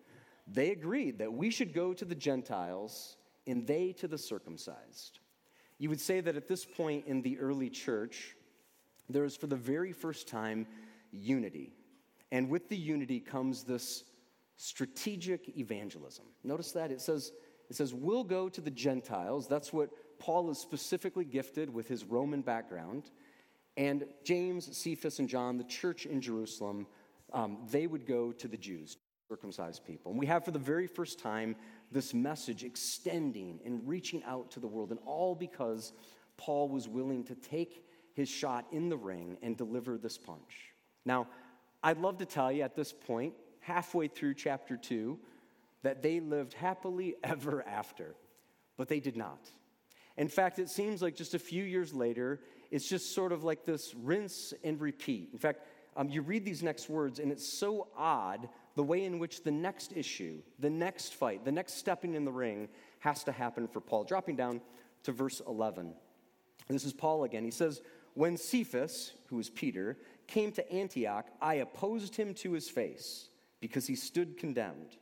They 0.47 0.71
agreed 0.71 1.19
that 1.19 1.33
we 1.33 1.49
should 1.49 1.73
go 1.73 1.93
to 1.93 2.05
the 2.05 2.15
Gentiles 2.15 3.17
and 3.45 3.67
they 3.67 3.91
to 3.93 4.07
the 4.07 4.17
circumcised. 4.17 5.19
You 5.79 5.89
would 5.89 6.01
say 6.01 6.21
that 6.21 6.37
at 6.37 6.47
this 6.47 6.63
point 6.63 7.07
in 7.07 7.21
the 7.21 7.37
early 7.39 7.69
church, 7.69 8.37
there 9.09 9.25
is 9.25 9.35
for 9.35 9.47
the 9.47 9.55
very 9.55 9.91
first 9.91 10.27
time 10.27 10.67
unity. 11.11 11.73
And 12.31 12.49
with 12.49 12.69
the 12.69 12.77
unity 12.77 13.19
comes 13.19 13.63
this 13.63 14.03
strategic 14.55 15.57
evangelism. 15.57 16.25
Notice 16.43 16.71
that 16.73 16.91
it 16.91 17.01
says, 17.01 17.31
it 17.69 17.75
says, 17.75 17.93
we'll 17.93 18.23
go 18.23 18.49
to 18.49 18.61
the 18.61 18.71
Gentiles. 18.71 19.47
That's 19.47 19.73
what 19.73 19.89
Paul 20.19 20.49
is 20.51 20.57
specifically 20.57 21.25
gifted 21.25 21.73
with 21.73 21.87
his 21.87 22.03
Roman 22.03 22.41
background. 22.41 23.09
And 23.77 24.05
James, 24.23 24.77
Cephas, 24.77 25.19
and 25.19 25.29
John, 25.29 25.57
the 25.57 25.63
church 25.63 26.05
in 26.05 26.19
Jerusalem, 26.19 26.85
um, 27.31 27.59
they 27.71 27.87
would 27.87 28.05
go 28.05 28.31
to 28.33 28.47
the 28.47 28.57
Jews, 28.57 28.97
circumcised 29.29 29.85
people. 29.85 30.11
And 30.11 30.19
we 30.19 30.25
have 30.25 30.43
for 30.43 30.51
the 30.51 30.59
very 30.59 30.87
first 30.87 31.19
time 31.19 31.55
this 31.91 32.13
message 32.13 32.63
extending 32.63 33.59
and 33.65 33.87
reaching 33.87 34.23
out 34.23 34.51
to 34.51 34.59
the 34.59 34.67
world, 34.67 34.91
and 34.91 34.99
all 35.05 35.35
because 35.35 35.93
Paul 36.37 36.67
was 36.69 36.87
willing 36.87 37.23
to 37.25 37.35
take 37.35 37.85
his 38.13 38.29
shot 38.29 38.65
in 38.71 38.89
the 38.89 38.97
ring 38.97 39.37
and 39.41 39.55
deliver 39.57 39.97
this 39.97 40.17
punch. 40.17 40.73
Now, 41.05 41.27
I'd 41.81 41.97
love 41.97 42.17
to 42.17 42.25
tell 42.25 42.51
you 42.51 42.63
at 42.63 42.75
this 42.75 42.91
point 42.91 43.33
halfway 43.61 44.07
through 44.07 44.33
chapter 44.33 44.77
2 44.77 45.17
that 45.83 46.01
they 46.01 46.19
lived 46.19 46.53
happily 46.53 47.15
ever 47.23 47.65
after, 47.67 48.15
but 48.77 48.87
they 48.87 48.99
did 48.99 49.15
not. 49.15 49.49
In 50.17 50.27
fact, 50.27 50.59
it 50.59 50.69
seems 50.69 51.01
like 51.01 51.15
just 51.15 51.33
a 51.33 51.39
few 51.39 51.63
years 51.63 51.93
later, 51.93 52.41
it's 52.71 52.87
just 52.87 53.15
sort 53.15 53.31
of 53.31 53.43
like 53.43 53.65
this 53.65 53.95
rinse 53.95 54.53
and 54.63 54.79
repeat. 54.81 55.29
In 55.31 55.39
fact, 55.39 55.61
um, 55.95 56.09
you 56.09 56.21
read 56.21 56.45
these 56.45 56.61
next 56.61 56.89
words, 56.89 57.19
and 57.19 57.31
it's 57.31 57.47
so 57.47 57.87
odd 57.97 58.49
the 58.75 58.83
way 58.83 59.05
in 59.05 59.19
which 59.19 59.43
the 59.43 59.51
next 59.51 59.93
issue, 59.95 60.39
the 60.59 60.69
next 60.69 61.13
fight, 61.13 61.43
the 61.45 61.51
next 61.51 61.75
stepping 61.75 62.15
in 62.15 62.25
the 62.25 62.31
ring 62.31 62.67
has 62.99 63.23
to 63.23 63.31
happen 63.31 63.67
for 63.67 63.81
Paul. 63.81 64.03
Dropping 64.03 64.35
down 64.35 64.61
to 65.03 65.11
verse 65.11 65.41
11. 65.47 65.93
This 66.69 66.85
is 66.85 66.93
Paul 66.93 67.23
again. 67.23 67.43
He 67.43 67.51
says, 67.51 67.81
When 68.19 68.35
Cephas, 68.35 69.13
who 69.27 69.39
is 69.39 69.49
Peter, 69.49 69.97
came 70.27 70.51
to 70.51 70.69
Antioch, 70.73 71.27
I 71.41 71.53
opposed 71.53 72.17
him 72.17 72.33
to 72.33 72.51
his 72.51 72.69
face 72.69 73.29
because 73.61 73.87
he 73.87 73.95
stood 73.95 74.37
condemned. 74.37 74.97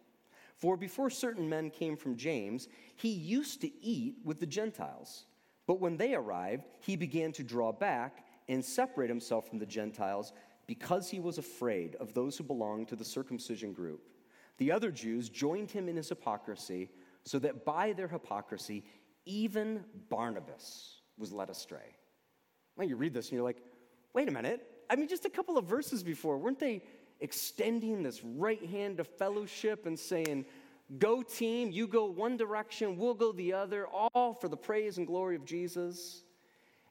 For 0.55 0.77
before 0.77 1.09
certain 1.09 1.49
men 1.49 1.71
came 1.71 1.97
from 1.97 2.15
James, 2.15 2.67
he 2.95 3.09
used 3.09 3.59
to 3.61 3.83
eat 3.83 4.17
with 4.23 4.39
the 4.39 4.45
Gentiles. 4.45 5.25
But 5.65 5.79
when 5.79 5.97
they 5.97 6.13
arrived, 6.13 6.67
he 6.79 6.95
began 6.95 7.31
to 7.31 7.43
draw 7.43 7.71
back 7.71 8.23
and 8.49 8.63
separate 8.63 9.09
himself 9.09 9.49
from 9.49 9.57
the 9.57 9.65
Gentiles 9.65 10.31
because 10.67 11.09
he 11.09 11.19
was 11.19 11.39
afraid 11.39 11.95
of 11.95 12.13
those 12.13 12.37
who 12.37 12.43
belonged 12.43 12.87
to 12.89 12.95
the 12.95 13.03
circumcision 13.03 13.73
group. 13.73 14.11
The 14.59 14.71
other 14.71 14.91
Jews 14.91 15.27
joined 15.27 15.71
him 15.71 15.89
in 15.89 15.95
his 15.95 16.09
hypocrisy, 16.09 16.91
so 17.23 17.39
that 17.39 17.65
by 17.65 17.93
their 17.93 18.09
hypocrisy, 18.09 18.85
even 19.25 19.85
Barnabas 20.07 21.01
was 21.17 21.33
led 21.33 21.49
astray. 21.49 21.95
Well, 22.77 22.87
you 22.87 22.95
read 22.95 23.13
this 23.13 23.27
and 23.27 23.33
you're 23.33 23.43
like, 23.43 23.61
wait 24.13 24.27
a 24.29 24.31
minute. 24.31 24.65
I 24.89 24.95
mean, 24.95 25.07
just 25.07 25.25
a 25.25 25.29
couple 25.29 25.57
of 25.57 25.65
verses 25.65 26.03
before, 26.03 26.37
weren't 26.37 26.59
they 26.59 26.83
extending 27.19 28.03
this 28.03 28.23
right 28.23 28.63
hand 28.65 28.99
of 28.99 29.07
fellowship 29.07 29.85
and 29.85 29.97
saying, 29.97 30.45
Go, 30.99 31.21
team, 31.21 31.71
you 31.71 31.85
go 31.85 32.05
one 32.05 32.37
direction, 32.37 32.95
we'll 32.95 33.13
go 33.13 33.33
the 33.33 33.51
other, 33.51 33.87
all 33.87 34.33
for 34.33 34.47
the 34.47 34.55
praise 34.55 34.97
and 34.97 35.05
glory 35.05 35.35
of 35.35 35.43
Jesus. 35.43 36.23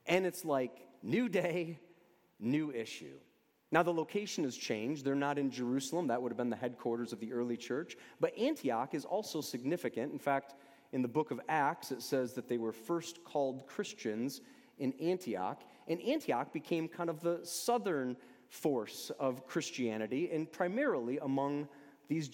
And 0.05 0.27
it's 0.27 0.45
like, 0.45 0.87
new 1.03 1.31
day, 1.31 1.79
new 2.39 2.71
issue. 2.73 3.15
Now, 3.73 3.83
the 3.83 3.93
location 3.93 4.45
has 4.45 4.55
changed. 4.55 5.05
They're 5.05 5.15
not 5.15 5.39
in 5.39 5.51
Jerusalem. 5.51 6.09
That 6.09 6.21
would 6.21 6.31
have 6.31 6.37
been 6.37 6.51
the 6.51 6.57
headquarters 6.57 7.13
of 7.13 7.21
the 7.21 7.33
early 7.33 7.57
church. 7.57 7.97
But 8.21 8.37
Antioch 8.39 8.95
is 8.95 9.07
also 9.07 9.41
significant. 9.41 10.13
In 10.13 10.19
fact, 10.19 10.55
in 10.93 11.03
the 11.03 11.09
book 11.09 11.31
of 11.31 11.41
Acts, 11.49 11.91
it 11.91 12.03
says 12.03 12.35
that 12.35 12.49
they 12.49 12.59
were 12.59 12.73
first 12.73 13.25
called 13.25 13.67
Christians 13.67 14.43
in 14.79 14.93
Antioch. 15.01 15.63
And 15.89 16.01
Antioch 16.03 16.53
became 16.53 16.89
kind 16.89 17.11
of 17.11 17.21
the 17.21 17.41
southern 17.43 18.17
force 18.49 19.11
of 19.19 19.47
Christianity, 19.47 20.31
and 20.33 20.51
primarily 20.51 21.19
among 21.19 21.69
these, 22.09 22.31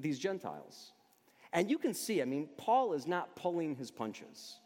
these 0.00 0.18
Gentiles. 0.18 0.92
And 1.52 1.70
you 1.70 1.78
can 1.78 1.94
see, 1.94 2.20
I 2.20 2.24
mean, 2.24 2.48
Paul 2.56 2.92
is 2.92 3.06
not 3.06 3.36
pulling 3.36 3.76
his 3.76 3.90
punches. 3.90 4.58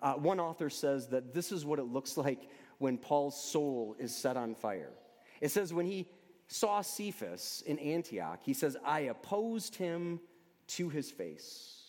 Uh, 0.00 0.14
one 0.14 0.40
author 0.40 0.70
says 0.70 1.08
that 1.08 1.34
this 1.34 1.52
is 1.52 1.64
what 1.64 1.78
it 1.78 1.84
looks 1.84 2.16
like 2.16 2.48
when 2.78 2.96
Paul's 2.96 3.38
soul 3.40 3.96
is 3.98 4.14
set 4.14 4.36
on 4.36 4.54
fire. 4.54 4.92
It 5.40 5.50
says, 5.50 5.74
when 5.74 5.86
he 5.86 6.08
saw 6.48 6.80
Cephas 6.80 7.62
in 7.66 7.78
Antioch, 7.78 8.40
he 8.42 8.54
says, 8.54 8.76
I 8.84 9.00
opposed 9.00 9.74
him 9.74 10.20
to 10.68 10.88
his 10.88 11.10
face. 11.10 11.82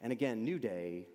And 0.00 0.12
again, 0.12 0.44
new 0.44 0.58
day, 0.58 1.08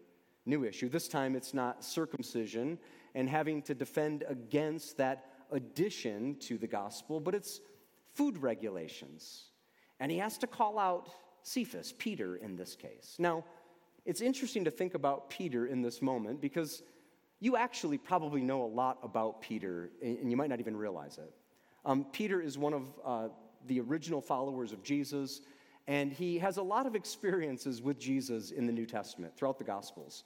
new 0.45 0.63
issue. 0.63 0.89
This 0.89 1.07
time 1.07 1.35
it's 1.35 1.53
not 1.53 1.83
circumcision 1.83 2.77
and 3.15 3.29
having 3.29 3.61
to 3.63 3.73
defend 3.73 4.23
against 4.27 4.97
that 4.97 5.25
addition 5.51 6.35
to 6.39 6.57
the 6.57 6.67
gospel, 6.67 7.19
but 7.19 7.35
it's 7.35 7.59
food 8.13 8.37
regulations. 8.37 9.45
And 9.99 10.11
he 10.11 10.17
has 10.17 10.37
to 10.39 10.47
call 10.47 10.79
out 10.79 11.09
Cephas, 11.43 11.93
Peter 11.97 12.37
in 12.37 12.55
this 12.55 12.75
case. 12.75 13.15
Now, 13.19 13.43
it's 14.05 14.21
interesting 14.21 14.65
to 14.65 14.71
think 14.71 14.93
about 14.95 15.29
Peter 15.29 15.67
in 15.67 15.81
this 15.81 16.01
moment 16.01 16.41
because 16.41 16.83
you 17.39 17.57
actually 17.57 17.97
probably 17.97 18.41
know 18.41 18.63
a 18.63 18.67
lot 18.67 18.99
about 19.03 19.41
Peter, 19.41 19.91
and 20.01 20.29
you 20.29 20.37
might 20.37 20.49
not 20.49 20.59
even 20.59 20.75
realize 20.75 21.17
it. 21.17 21.33
Um, 21.85 22.05
Peter 22.11 22.41
is 22.41 22.57
one 22.57 22.73
of 22.73 22.83
uh, 23.03 23.27
the 23.67 23.79
original 23.79 24.21
followers 24.21 24.71
of 24.71 24.83
Jesus, 24.83 25.41
and 25.87 26.13
he 26.13 26.37
has 26.37 26.57
a 26.57 26.61
lot 26.61 26.85
of 26.85 26.95
experiences 26.95 27.81
with 27.81 27.99
Jesus 27.99 28.51
in 28.51 28.67
the 28.67 28.71
New 28.71 28.85
Testament 28.85 29.35
throughout 29.35 29.57
the 29.57 29.63
Gospels. 29.63 30.23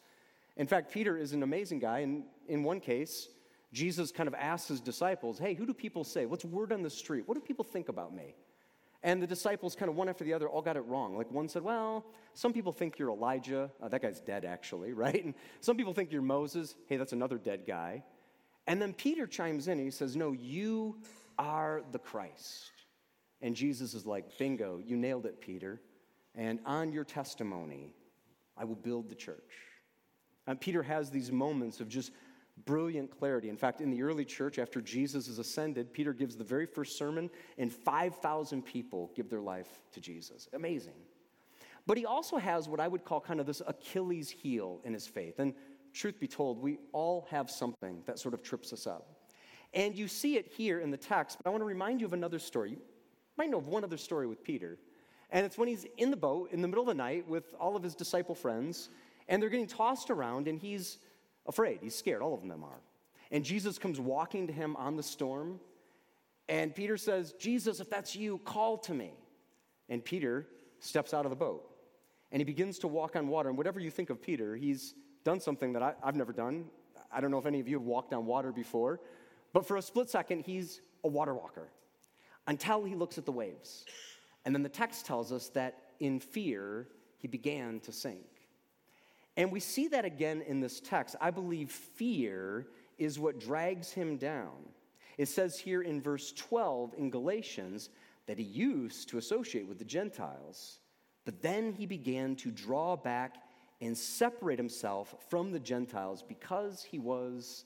In 0.58 0.68
fact, 0.68 0.92
Peter 0.92 1.18
is 1.18 1.34
an 1.34 1.44
amazing 1.44 1.80
guy, 1.80 2.00
and 2.00 2.24
in 2.48 2.64
one 2.64 2.80
case, 2.80 3.28
Jesus 3.74 4.12
kind 4.12 4.28
of 4.28 4.34
asks 4.36 4.70
his 4.70 4.80
disciples, 4.80 5.38
Hey, 5.38 5.54
who 5.54 5.66
do 5.66 5.74
people 5.74 6.04
say? 6.04 6.26
What's 6.26 6.46
word 6.46 6.72
on 6.72 6.82
the 6.82 6.90
street? 6.90 7.28
What 7.28 7.36
do 7.36 7.42
people 7.42 7.66
think 7.66 7.90
about 7.90 8.14
me? 8.14 8.36
And 9.04 9.22
the 9.22 9.28
disciples, 9.28 9.76
kind 9.76 9.90
of 9.90 9.96
one 9.96 10.10
after 10.10 10.24
the 10.24 10.34
other, 10.34 10.48
all 10.48 10.62
got 10.62 10.78
it 10.78 10.86
wrong. 10.86 11.16
Like 11.18 11.30
one 11.30 11.50
said, 11.50 11.62
Well, 11.62 12.06
some 12.34 12.54
people 12.54 12.72
think 12.72 12.98
you're 12.98 13.10
Elijah. 13.10 13.70
Uh, 13.82 13.90
that 13.90 14.02
guy's 14.02 14.22
dead, 14.22 14.46
actually, 14.46 14.94
right? 15.06 15.24
And 15.24 15.34
some 15.60 15.78
people 15.78 15.94
think 15.94 16.12
you're 16.12 16.22
Moses. 16.22 16.76
Hey, 16.88 16.98
that's 16.98 17.14
another 17.14 17.38
dead 17.38 17.66
guy. 17.68 18.04
And 18.68 18.82
then 18.82 18.94
Peter 18.94 19.28
chimes 19.28 19.68
in 19.68 19.74
and 19.74 19.86
he 19.86 19.92
says, 19.92 20.16
No, 20.16 20.32
you 20.32 20.98
are 21.38 21.84
the 21.92 22.00
Christ. 22.00 22.72
And 23.42 23.56
Jesus 23.56 23.94
is 23.94 24.06
like, 24.06 24.38
Bingo, 24.40 24.82
you 24.84 24.96
nailed 24.96 25.26
it, 25.26 25.42
Peter. 25.42 25.82
And 26.34 26.60
on 26.66 26.92
your 26.92 27.04
testimony, 27.04 27.94
I 28.58 28.64
will 28.64 28.76
build 28.76 29.10
the 29.10 29.16
church. 29.16 29.52
And 30.48 30.60
Peter 30.60 30.84
has 30.84 31.10
these 31.10 31.32
moments 31.32 31.80
of 31.80 31.90
just 31.90 32.12
brilliant 32.66 33.12
clarity. 33.18 33.50
In 33.50 33.58
fact, 33.58 33.82
in 33.82 33.90
the 33.92 34.02
early 34.02 34.26
church, 34.26 34.60
after 34.60 34.82
Jesus 34.82 35.28
is 35.28 35.40
ascended, 35.40 35.92
Peter 35.94 36.14
gives 36.14 36.36
the 36.36 36.44
very 36.44 36.66
first 36.66 36.98
sermon, 36.98 37.30
and 37.58 37.72
5,000 37.72 38.62
people 38.64 39.12
give 39.16 39.30
their 39.30 39.42
life 39.42 39.82
to 39.92 40.00
Jesus. 40.00 40.48
Amazing. 40.54 40.94
But 41.88 41.98
he 41.98 42.06
also 42.06 42.38
has 42.38 42.68
what 42.68 42.80
I 42.80 42.88
would 42.88 43.04
call 43.04 43.20
kind 43.20 43.40
of 43.40 43.46
this 43.46 43.62
Achilles 43.66 44.30
heel 44.30 44.80
in 44.84 44.94
his 44.94 45.06
faith. 45.06 45.40
And 45.40 45.54
truth 45.94 46.20
be 46.20 46.28
told, 46.28 46.62
we 46.62 46.80
all 46.94 47.28
have 47.30 47.50
something 47.50 48.02
that 48.06 48.20
sort 48.20 48.34
of 48.34 48.42
trips 48.42 48.74
us 48.74 48.88
up. 48.88 49.08
And 49.74 49.96
you 49.96 50.08
see 50.08 50.38
it 50.38 50.48
here 50.48 50.80
in 50.80 50.90
the 50.90 50.98
text, 50.98 51.38
but 51.38 51.50
I 51.50 51.52
want 51.52 51.62
to 51.62 51.66
remind 51.66 52.00
you 52.00 52.08
of 52.08 52.14
another 52.14 52.40
story. 52.40 52.72
You 52.72 52.82
might 53.38 53.50
know 53.50 53.58
of 53.58 53.68
one 53.68 53.84
other 53.84 53.98
story 53.98 54.26
with 54.26 54.44
Peter. 54.44 54.78
And 55.30 55.46
it's 55.46 55.58
when 55.58 55.68
he's 55.68 55.86
in 55.98 56.12
the 56.12 56.18
boat 56.18 56.52
in 56.52 56.62
the 56.62 56.68
middle 56.68 56.84
of 56.84 56.88
the 56.88 56.94
night 56.94 57.28
with 57.28 57.54
all 57.60 57.76
of 57.76 57.84
his 57.84 57.94
disciple 57.94 58.36
friends, 58.36 58.90
And 59.28 59.42
they're 59.42 59.50
getting 59.50 59.68
tossed 59.68 60.10
around, 60.10 60.48
and 60.48 60.60
he's 60.60 61.00
afraid. 61.48 61.80
He's 61.82 61.96
scared. 61.96 62.22
All 62.22 62.34
of 62.34 62.48
them 62.48 62.64
are. 62.64 62.82
And 63.32 63.44
Jesus 63.44 63.78
comes 63.78 64.00
walking 64.00 64.48
to 64.48 64.54
him 64.54 64.76
on 64.76 64.96
the 64.96 65.04
storm. 65.04 65.60
And 66.48 66.76
Peter 66.76 66.96
says, 66.98 67.34
Jesus, 67.34 67.80
if 67.80 67.90
that's 67.90 68.16
you, 68.16 68.38
call 68.40 68.78
to 68.80 68.94
me. 68.94 69.14
And 69.90 70.04
Peter 70.04 70.48
steps 70.80 71.14
out 71.14 71.26
of 71.26 71.32
the 71.32 71.36
boat 71.36 71.68
and 72.32 72.40
he 72.40 72.44
begins 72.44 72.80
to 72.80 72.88
walk 72.88 73.16
on 73.16 73.28
water. 73.28 73.50
And 73.50 73.58
whatever 73.58 73.80
you 73.80 73.90
think 73.90 74.10
of 74.10 74.22
Peter, 74.22 74.56
he's 74.56 74.94
done 75.24 75.40
something 75.40 75.74
that 75.74 75.82
I, 75.82 75.94
have 76.04 76.16
never 76.16 76.34
done. 76.34 76.66
I 77.12 77.22
don't 77.22 77.32
know 77.32 77.38
if 77.38 77.46
any 77.46 77.60
of 77.60 77.68
you 77.68 77.78
have 77.78 77.86
walked 77.86 78.14
on 78.14 78.26
water 78.26 78.52
before, 78.52 79.00
but 79.54 79.66
for 79.66 79.78
a 79.78 79.82
split 79.82 80.10
second, 80.10 80.44
he's 80.46 80.82
a 81.04 81.08
water 81.08 81.34
walker 81.34 81.70
until 82.48 82.84
he 82.84 82.96
looks 82.96 83.18
at 83.18 83.26
the 83.26 83.32
waves. 83.32 83.86
And 84.44 84.54
then 84.54 84.64
the 84.64 84.70
text 84.70 85.06
tells 85.06 85.32
us 85.32 85.50
that 85.50 85.78
in 86.00 86.20
fear, 86.20 86.88
he 87.18 87.28
began 87.28 87.80
to 87.82 87.92
sink. 87.92 88.26
And 89.38 89.52
we 89.52 89.60
see 89.60 89.88
that 89.90 90.06
again 90.06 90.42
in 90.42 90.62
this 90.62 90.80
text. 90.80 91.16
I 91.20 91.32
believe 91.32 91.72
fear 91.72 92.68
is 92.98 93.20
what 93.20 93.40
drags 93.40 93.92
him 93.92 94.18
down. 94.18 94.70
It 95.18 95.28
says 95.28 95.60
here 95.60 95.82
in 95.82 96.02
verse 96.02 96.32
12 96.34 96.94
in 96.98 97.10
Galatians 97.10 97.90
that 98.28 98.38
he 98.38 98.44
used 98.44 99.10
to 99.10 99.18
associate 99.18 99.68
with 99.68 99.78
the 99.78 99.86
Gentiles, 99.86 100.80
but 101.26 101.42
then 101.42 101.74
he 101.74 101.86
began 101.86 102.36
to 102.38 102.52
draw 102.52 102.96
back 102.96 103.36
and 103.82 103.98
separate 103.98 104.58
himself 104.58 105.16
from 105.30 105.52
the 105.52 105.60
Gentiles 105.60 106.24
because 106.24 106.84
he 106.84 107.00
was, 107.00 107.66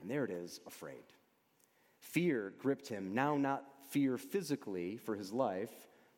and 0.00 0.10
there 0.10 0.24
it 0.24 0.30
is, 0.30 0.60
afraid. 0.66 1.04
Fear 2.00 2.54
gripped 2.58 2.88
him, 2.88 3.14
now 3.14 3.36
not 3.36 3.64
fear 3.90 4.16
physically 4.16 4.96
for 4.96 5.14
his 5.14 5.32
life, 5.32 5.70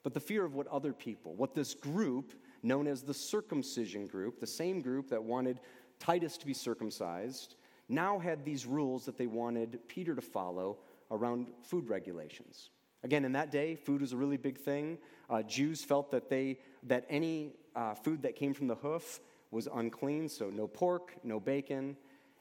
but 0.03 0.15
the 0.15 0.21
fear 0.21 0.45
of 0.45 0.55
what 0.55 0.67
other 0.69 0.93
people, 0.93 1.35
what 1.35 1.55
this 1.55 1.75
group 1.75 2.33
known 2.63 2.87
as 2.87 3.03
the 3.03 3.15
circumcision 3.15 4.07
group, 4.07 4.41
the 4.41 4.47
same 4.47 4.81
group 4.81 5.09
that 5.11 5.23
wanted 5.23 5.61
Titus 5.99 6.37
to 6.39 6.47
be 6.47 6.55
circumcised, 6.55 7.57
now 7.89 8.19
had 8.19 8.45
these 8.45 8.67
rules 8.67 9.05
that 9.05 9.17
they 9.17 9.27
wanted 9.27 9.81
Peter 9.89 10.15
to 10.15 10.23
follow 10.23 10.79
around 11.11 11.49
food 11.63 11.89
regulations. 11.89 12.71
Again, 13.05 13.25
in 13.25 13.33
that 13.33 13.51
day, 13.51 13.75
food 13.75 14.01
was 14.01 14.13
a 14.13 14.17
really 14.17 14.37
big 14.37 14.59
thing. 14.59 14.99
Uh, 15.29 15.43
Jews 15.43 15.83
felt 15.83 16.11
that, 16.13 16.29
they, 16.29 16.59
that 16.85 17.05
any 17.11 17.53
uh, 17.75 17.95
food 17.95 18.23
that 18.23 18.37
came 18.37 18.55
from 18.55 18.69
the 18.69 18.77
hoof 18.77 19.21
was 19.51 19.69
unclean, 19.75 20.29
so 20.29 20.51
no 20.51 20.67
pork, 20.67 21.15
no 21.25 21.41
bacon. 21.41 21.97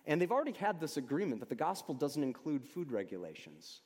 And 0.06 0.22
they've 0.22 0.32
already 0.32 0.54
had 0.54 0.80
this 0.80 0.98
agreement 0.98 1.40
that 1.40 1.50
the 1.50 1.56
gospel 1.56 1.94
doesn't 1.94 2.24
include 2.24 2.66
food 2.66 2.92
regulations. 2.92 3.82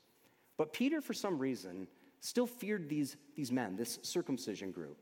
But 0.57 0.73
Peter, 0.73 1.01
for 1.01 1.13
some 1.13 1.37
reason, 1.37 1.87
still 2.19 2.47
feared 2.47 2.89
these, 2.89 3.17
these 3.35 3.51
men, 3.51 3.75
this 3.75 3.99
circumcision 4.01 4.71
group. 4.71 4.97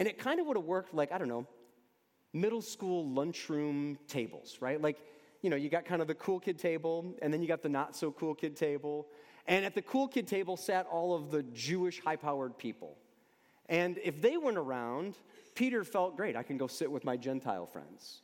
And 0.00 0.08
it 0.08 0.18
kind 0.18 0.40
of 0.40 0.46
would 0.46 0.56
have 0.56 0.64
worked 0.64 0.94
like, 0.94 1.12
I 1.12 1.18
don't 1.18 1.28
know, 1.28 1.46
middle 2.32 2.62
school 2.62 3.06
lunchroom 3.10 3.98
tables, 4.08 4.56
right? 4.62 4.80
Like, 4.80 4.96
you 5.42 5.50
know, 5.50 5.56
you 5.56 5.68
got 5.68 5.84
kind 5.84 6.00
of 6.00 6.08
the 6.08 6.14
cool 6.14 6.40
kid 6.40 6.58
table, 6.58 7.14
and 7.20 7.30
then 7.30 7.42
you 7.42 7.48
got 7.48 7.60
the 7.60 7.68
not 7.68 7.94
so 7.94 8.10
cool 8.10 8.34
kid 8.34 8.56
table. 8.56 9.08
And 9.46 9.62
at 9.62 9.74
the 9.74 9.82
cool 9.82 10.08
kid 10.08 10.26
table 10.26 10.56
sat 10.56 10.86
all 10.86 11.14
of 11.14 11.30
the 11.30 11.42
Jewish 11.42 12.00
high 12.02 12.16
powered 12.16 12.56
people. 12.56 12.96
And 13.68 13.98
if 14.02 14.22
they 14.22 14.38
weren't 14.38 14.56
around, 14.56 15.18
Peter 15.54 15.84
felt 15.84 16.16
great. 16.16 16.34
I 16.34 16.44
can 16.44 16.56
go 16.56 16.66
sit 16.66 16.90
with 16.90 17.04
my 17.04 17.18
Gentile 17.18 17.66
friends. 17.66 18.22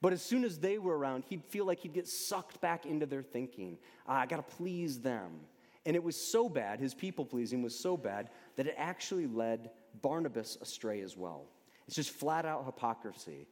But 0.00 0.14
as 0.14 0.22
soon 0.22 0.44
as 0.44 0.58
they 0.58 0.78
were 0.78 0.96
around, 0.96 1.24
he'd 1.28 1.44
feel 1.44 1.66
like 1.66 1.80
he'd 1.80 1.92
get 1.92 2.08
sucked 2.08 2.58
back 2.62 2.86
into 2.86 3.04
their 3.04 3.22
thinking. 3.22 3.76
Ah, 4.06 4.20
I 4.20 4.26
got 4.26 4.36
to 4.36 4.56
please 4.56 5.00
them. 5.00 5.40
And 5.84 5.94
it 5.94 6.02
was 6.02 6.16
so 6.16 6.48
bad, 6.48 6.80
his 6.80 6.94
people 6.94 7.26
pleasing 7.26 7.62
was 7.62 7.78
so 7.78 7.98
bad, 7.98 8.30
that 8.56 8.66
it 8.66 8.74
actually 8.78 9.26
led 9.26 9.70
Barnabas 10.02 10.58
astray 10.60 11.00
as 11.00 11.16
well. 11.16 11.46
It's 11.86 11.96
just 11.96 12.10
flat 12.10 12.44
out 12.44 12.64
hypocrisy. 12.66 13.46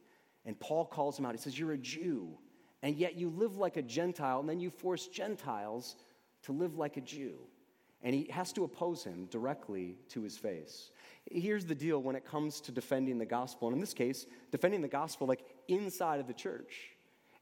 And 0.45 0.59
Paul 0.59 0.85
calls 0.85 1.19
him 1.19 1.25
out. 1.25 1.33
He 1.33 1.41
says, 1.41 1.57
You're 1.57 1.73
a 1.73 1.77
Jew, 1.77 2.37
and 2.81 2.95
yet 2.95 3.15
you 3.15 3.29
live 3.29 3.57
like 3.57 3.77
a 3.77 3.81
Gentile, 3.81 4.39
and 4.39 4.47
then 4.47 4.59
you 4.59 4.69
force 4.69 5.07
Gentiles 5.07 5.95
to 6.43 6.51
live 6.51 6.77
like 6.77 6.97
a 6.97 7.01
Jew. 7.01 7.35
And 8.03 8.13
he 8.13 8.29
has 8.31 8.53
to 8.53 8.63
oppose 8.63 9.03
him 9.03 9.25
directly 9.31 9.97
to 10.09 10.21
his 10.21 10.37
face. 10.37 10.91
Here's 11.29 11.65
the 11.65 11.75
deal 11.75 12.01
when 12.01 12.15
it 12.15 12.25
comes 12.25 12.61
to 12.61 12.71
defending 12.71 13.17
the 13.17 13.25
gospel, 13.25 13.67
and 13.67 13.75
in 13.75 13.81
this 13.81 13.93
case, 13.93 14.25
defending 14.51 14.81
the 14.81 14.87
gospel 14.87 15.27
like 15.27 15.43
inside 15.67 16.19
of 16.19 16.27
the 16.27 16.33
church. 16.33 16.91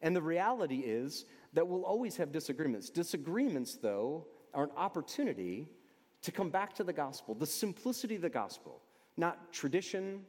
And 0.01 0.15
the 0.15 0.21
reality 0.21 0.79
is 0.79 1.25
that 1.53 1.67
we'll 1.67 1.83
always 1.83 2.17
have 2.17 2.31
disagreements. 2.31 2.89
Disagreements, 2.89 3.75
though, 3.75 4.27
are 4.53 4.63
an 4.63 4.71
opportunity 4.77 5.67
to 6.21 6.31
come 6.31 6.49
back 6.49 6.73
to 6.75 6.83
the 6.83 6.93
gospel, 6.93 7.35
the 7.35 7.45
simplicity 7.45 8.15
of 8.15 8.21
the 8.21 8.29
gospel, 8.29 8.81
not 9.17 9.53
tradition, 9.53 10.21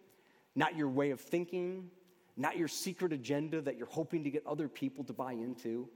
not 0.55 0.77
your 0.77 0.89
way 0.89 1.11
of 1.11 1.21
thinking, 1.21 1.91
not 2.37 2.57
your 2.57 2.69
secret 2.69 3.13
agenda 3.13 3.61
that 3.61 3.77
you're 3.77 3.87
hoping 3.87 4.25
to 4.25 4.31
get 4.31 4.47
other 4.47 4.69
people 4.69 5.05
to 5.05 5.13
buy 5.13 5.33
into, 5.33 5.89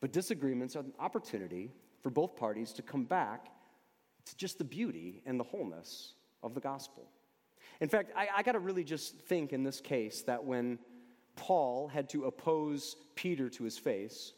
but 0.00 0.12
disagreements 0.12 0.76
are 0.76 0.80
an 0.80 0.92
opportunity 0.98 1.70
for 2.02 2.10
both 2.10 2.36
parties 2.36 2.72
to 2.72 2.82
come 2.82 3.04
back 3.04 3.46
to 4.24 4.36
just 4.36 4.58
the 4.58 4.64
beauty 4.64 5.22
and 5.26 5.38
the 5.38 5.44
wholeness 5.44 6.14
of 6.42 6.54
the 6.54 6.60
gospel. 6.60 7.08
In 7.80 7.88
fact, 7.88 8.12
I, 8.16 8.28
I 8.36 8.42
got 8.42 8.52
to 8.52 8.60
really 8.60 8.84
just 8.84 9.16
think 9.22 9.52
in 9.52 9.62
this 9.64 9.80
case 9.80 10.22
that 10.22 10.44
when 10.44 10.78
Paul 11.36 11.88
had 11.88 12.08
to 12.10 12.24
oppose 12.24 12.96
Peter 13.14 13.48
to 13.50 13.64
his 13.64 13.78
face, 13.78 14.32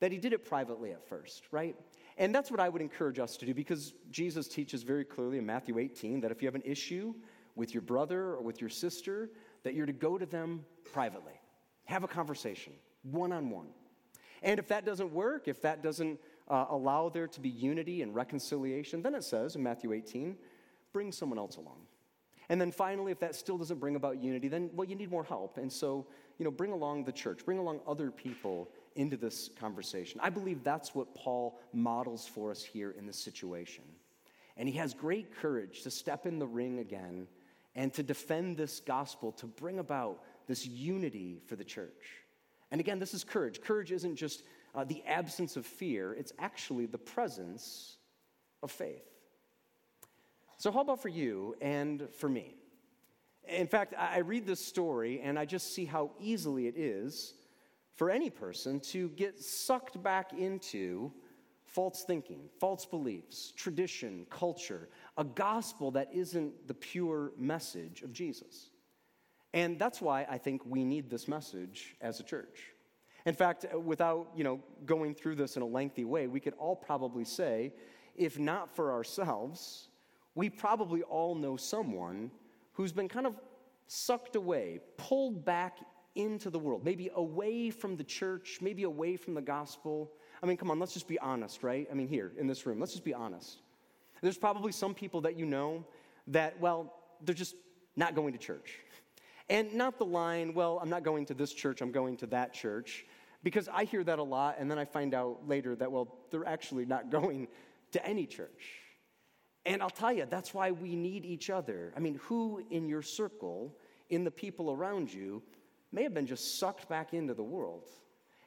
that 0.00 0.12
he 0.12 0.18
did 0.18 0.32
it 0.32 0.44
privately 0.44 0.92
at 0.92 1.08
first, 1.08 1.44
right? 1.50 1.76
And 2.18 2.34
that's 2.34 2.50
what 2.50 2.58
I 2.58 2.68
would 2.68 2.82
encourage 2.82 3.20
us 3.20 3.36
to 3.38 3.46
do 3.46 3.54
because 3.54 3.94
Jesus 4.10 4.48
teaches 4.48 4.82
very 4.82 5.04
clearly 5.04 5.38
in 5.38 5.46
Matthew 5.46 5.78
18 5.78 6.20
that 6.20 6.32
if 6.32 6.42
you 6.42 6.48
have 6.48 6.56
an 6.56 6.62
issue 6.64 7.14
with 7.54 7.72
your 7.72 7.80
brother 7.80 8.34
or 8.34 8.42
with 8.42 8.60
your 8.60 8.70
sister, 8.70 9.30
that 9.62 9.74
you're 9.74 9.86
to 9.86 9.92
go 9.92 10.18
to 10.18 10.26
them 10.26 10.64
privately. 10.92 11.40
Have 11.84 12.02
a 12.02 12.08
conversation, 12.08 12.72
one 13.02 13.32
on 13.32 13.50
one. 13.50 13.68
And 14.42 14.58
if 14.58 14.66
that 14.68 14.84
doesn't 14.84 15.12
work, 15.12 15.46
if 15.46 15.62
that 15.62 15.82
doesn't 15.82 16.18
uh, 16.48 16.66
allow 16.70 17.08
there 17.08 17.28
to 17.28 17.40
be 17.40 17.48
unity 17.48 18.02
and 18.02 18.14
reconciliation, 18.14 19.00
then 19.00 19.14
it 19.14 19.22
says 19.22 19.54
in 19.54 19.62
Matthew 19.62 19.92
18, 19.92 20.36
bring 20.92 21.12
someone 21.12 21.38
else 21.38 21.56
along. 21.56 21.78
And 22.48 22.60
then 22.60 22.72
finally, 22.72 23.12
if 23.12 23.20
that 23.20 23.34
still 23.34 23.58
doesn't 23.58 23.78
bring 23.78 23.94
about 23.94 24.22
unity, 24.22 24.48
then, 24.48 24.70
well, 24.72 24.88
you 24.88 24.96
need 24.96 25.10
more 25.10 25.24
help. 25.24 25.58
And 25.58 25.70
so, 25.70 26.06
you 26.38 26.44
know, 26.44 26.50
bring 26.50 26.72
along 26.72 27.04
the 27.04 27.12
church, 27.12 27.44
bring 27.44 27.58
along 27.58 27.80
other 27.86 28.10
people 28.10 28.70
into 28.98 29.16
this 29.16 29.48
conversation. 29.60 30.20
I 30.22 30.28
believe 30.28 30.64
that's 30.64 30.92
what 30.92 31.14
Paul 31.14 31.58
models 31.72 32.26
for 32.26 32.50
us 32.50 32.64
here 32.64 32.90
in 32.90 33.06
this 33.06 33.16
situation. 33.16 33.84
And 34.56 34.68
he 34.68 34.76
has 34.76 34.92
great 34.92 35.34
courage 35.40 35.82
to 35.84 35.90
step 35.90 36.26
in 36.26 36.40
the 36.40 36.46
ring 36.46 36.80
again 36.80 37.28
and 37.76 37.94
to 37.94 38.02
defend 38.02 38.56
this 38.56 38.80
gospel, 38.80 39.30
to 39.32 39.46
bring 39.46 39.78
about 39.78 40.24
this 40.48 40.66
unity 40.66 41.40
for 41.46 41.54
the 41.54 41.62
church. 41.62 42.24
And 42.72 42.80
again, 42.80 42.98
this 42.98 43.14
is 43.14 43.22
courage. 43.22 43.60
Courage 43.60 43.92
isn't 43.92 44.16
just 44.16 44.42
uh, 44.74 44.82
the 44.82 45.02
absence 45.06 45.56
of 45.56 45.64
fear, 45.64 46.12
it's 46.12 46.32
actually 46.38 46.86
the 46.86 46.98
presence 46.98 47.98
of 48.64 48.70
faith. 48.72 49.04
So, 50.56 50.72
how 50.72 50.80
about 50.80 51.00
for 51.00 51.08
you 51.08 51.54
and 51.60 52.08
for 52.18 52.28
me? 52.28 52.56
In 53.46 53.68
fact, 53.68 53.94
I 53.96 54.18
read 54.18 54.44
this 54.44 54.64
story 54.64 55.20
and 55.22 55.38
I 55.38 55.44
just 55.44 55.72
see 55.72 55.84
how 55.84 56.10
easily 56.20 56.66
it 56.66 56.76
is 56.76 57.34
for 57.98 58.10
any 58.10 58.30
person 58.30 58.78
to 58.78 59.08
get 59.10 59.40
sucked 59.40 60.00
back 60.00 60.32
into 60.32 61.12
false 61.66 62.04
thinking, 62.04 62.48
false 62.60 62.86
beliefs, 62.86 63.52
tradition, 63.56 64.24
culture, 64.30 64.88
a 65.16 65.24
gospel 65.24 65.90
that 65.90 66.08
isn't 66.14 66.68
the 66.68 66.74
pure 66.74 67.32
message 67.36 68.02
of 68.02 68.12
Jesus. 68.12 68.70
And 69.52 69.80
that's 69.80 70.00
why 70.00 70.24
I 70.30 70.38
think 70.38 70.62
we 70.64 70.84
need 70.84 71.10
this 71.10 71.26
message 71.26 71.96
as 72.00 72.20
a 72.20 72.22
church. 72.22 72.72
In 73.26 73.34
fact, 73.34 73.66
uh, 73.74 73.80
without, 73.80 74.28
you 74.36 74.44
know, 74.44 74.60
going 74.86 75.12
through 75.12 75.34
this 75.34 75.56
in 75.56 75.62
a 75.62 75.66
lengthy 75.66 76.04
way, 76.04 76.28
we 76.28 76.38
could 76.38 76.54
all 76.54 76.76
probably 76.76 77.24
say, 77.24 77.72
if 78.14 78.38
not 78.38 78.74
for 78.76 78.92
ourselves, 78.92 79.88
we 80.36 80.48
probably 80.48 81.02
all 81.02 81.34
know 81.34 81.56
someone 81.56 82.30
who's 82.74 82.92
been 82.92 83.08
kind 83.08 83.26
of 83.26 83.34
sucked 83.88 84.36
away, 84.36 84.78
pulled 84.98 85.44
back 85.44 85.78
into 86.18 86.50
the 86.50 86.58
world, 86.58 86.84
maybe 86.84 87.10
away 87.14 87.70
from 87.70 87.96
the 87.96 88.04
church, 88.04 88.58
maybe 88.60 88.82
away 88.82 89.16
from 89.16 89.34
the 89.34 89.40
gospel. 89.40 90.10
I 90.42 90.46
mean, 90.46 90.56
come 90.56 90.70
on, 90.70 90.78
let's 90.78 90.92
just 90.92 91.08
be 91.08 91.18
honest, 91.20 91.62
right? 91.62 91.86
I 91.90 91.94
mean, 91.94 92.08
here 92.08 92.32
in 92.36 92.46
this 92.48 92.66
room, 92.66 92.80
let's 92.80 92.92
just 92.92 93.04
be 93.04 93.14
honest. 93.14 93.58
There's 94.20 94.36
probably 94.36 94.72
some 94.72 94.94
people 94.94 95.20
that 95.22 95.36
you 95.36 95.46
know 95.46 95.84
that, 96.26 96.58
well, 96.60 96.92
they're 97.22 97.34
just 97.34 97.54
not 97.96 98.16
going 98.16 98.32
to 98.32 98.38
church. 98.38 98.74
And 99.48 99.72
not 99.74 99.96
the 99.96 100.04
line, 100.04 100.54
well, 100.54 100.80
I'm 100.82 100.90
not 100.90 101.04
going 101.04 101.24
to 101.26 101.34
this 101.34 101.54
church, 101.54 101.80
I'm 101.80 101.92
going 101.92 102.16
to 102.18 102.26
that 102.26 102.52
church. 102.52 103.06
Because 103.44 103.68
I 103.72 103.84
hear 103.84 104.02
that 104.02 104.18
a 104.18 104.22
lot, 104.22 104.56
and 104.58 104.68
then 104.68 104.78
I 104.78 104.84
find 104.84 105.14
out 105.14 105.46
later 105.46 105.76
that, 105.76 105.90
well, 105.90 106.16
they're 106.30 106.46
actually 106.46 106.84
not 106.84 107.10
going 107.18 107.46
to 107.92 108.04
any 108.04 108.26
church. 108.26 108.72
And 109.64 109.82
I'll 109.82 109.90
tell 109.90 110.12
you, 110.12 110.26
that's 110.28 110.52
why 110.52 110.72
we 110.72 110.96
need 110.96 111.24
each 111.24 111.48
other. 111.48 111.92
I 111.96 112.00
mean, 112.00 112.18
who 112.22 112.64
in 112.70 112.88
your 112.88 113.02
circle, 113.02 113.76
in 114.10 114.24
the 114.24 114.30
people 114.30 114.72
around 114.72 115.12
you, 115.12 115.42
may 115.92 116.02
have 116.02 116.14
been 116.14 116.26
just 116.26 116.58
sucked 116.58 116.88
back 116.88 117.14
into 117.14 117.34
the 117.34 117.42
world. 117.42 117.88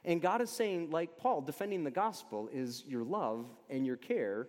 And 0.04 0.20
God 0.20 0.40
is 0.40 0.50
saying, 0.50 0.90
like 0.90 1.16
Paul, 1.16 1.42
defending 1.42 1.84
the 1.84 1.90
gospel 1.90 2.48
is 2.52 2.84
your 2.86 3.04
love 3.04 3.46
and 3.70 3.86
your 3.86 3.96
care 3.96 4.48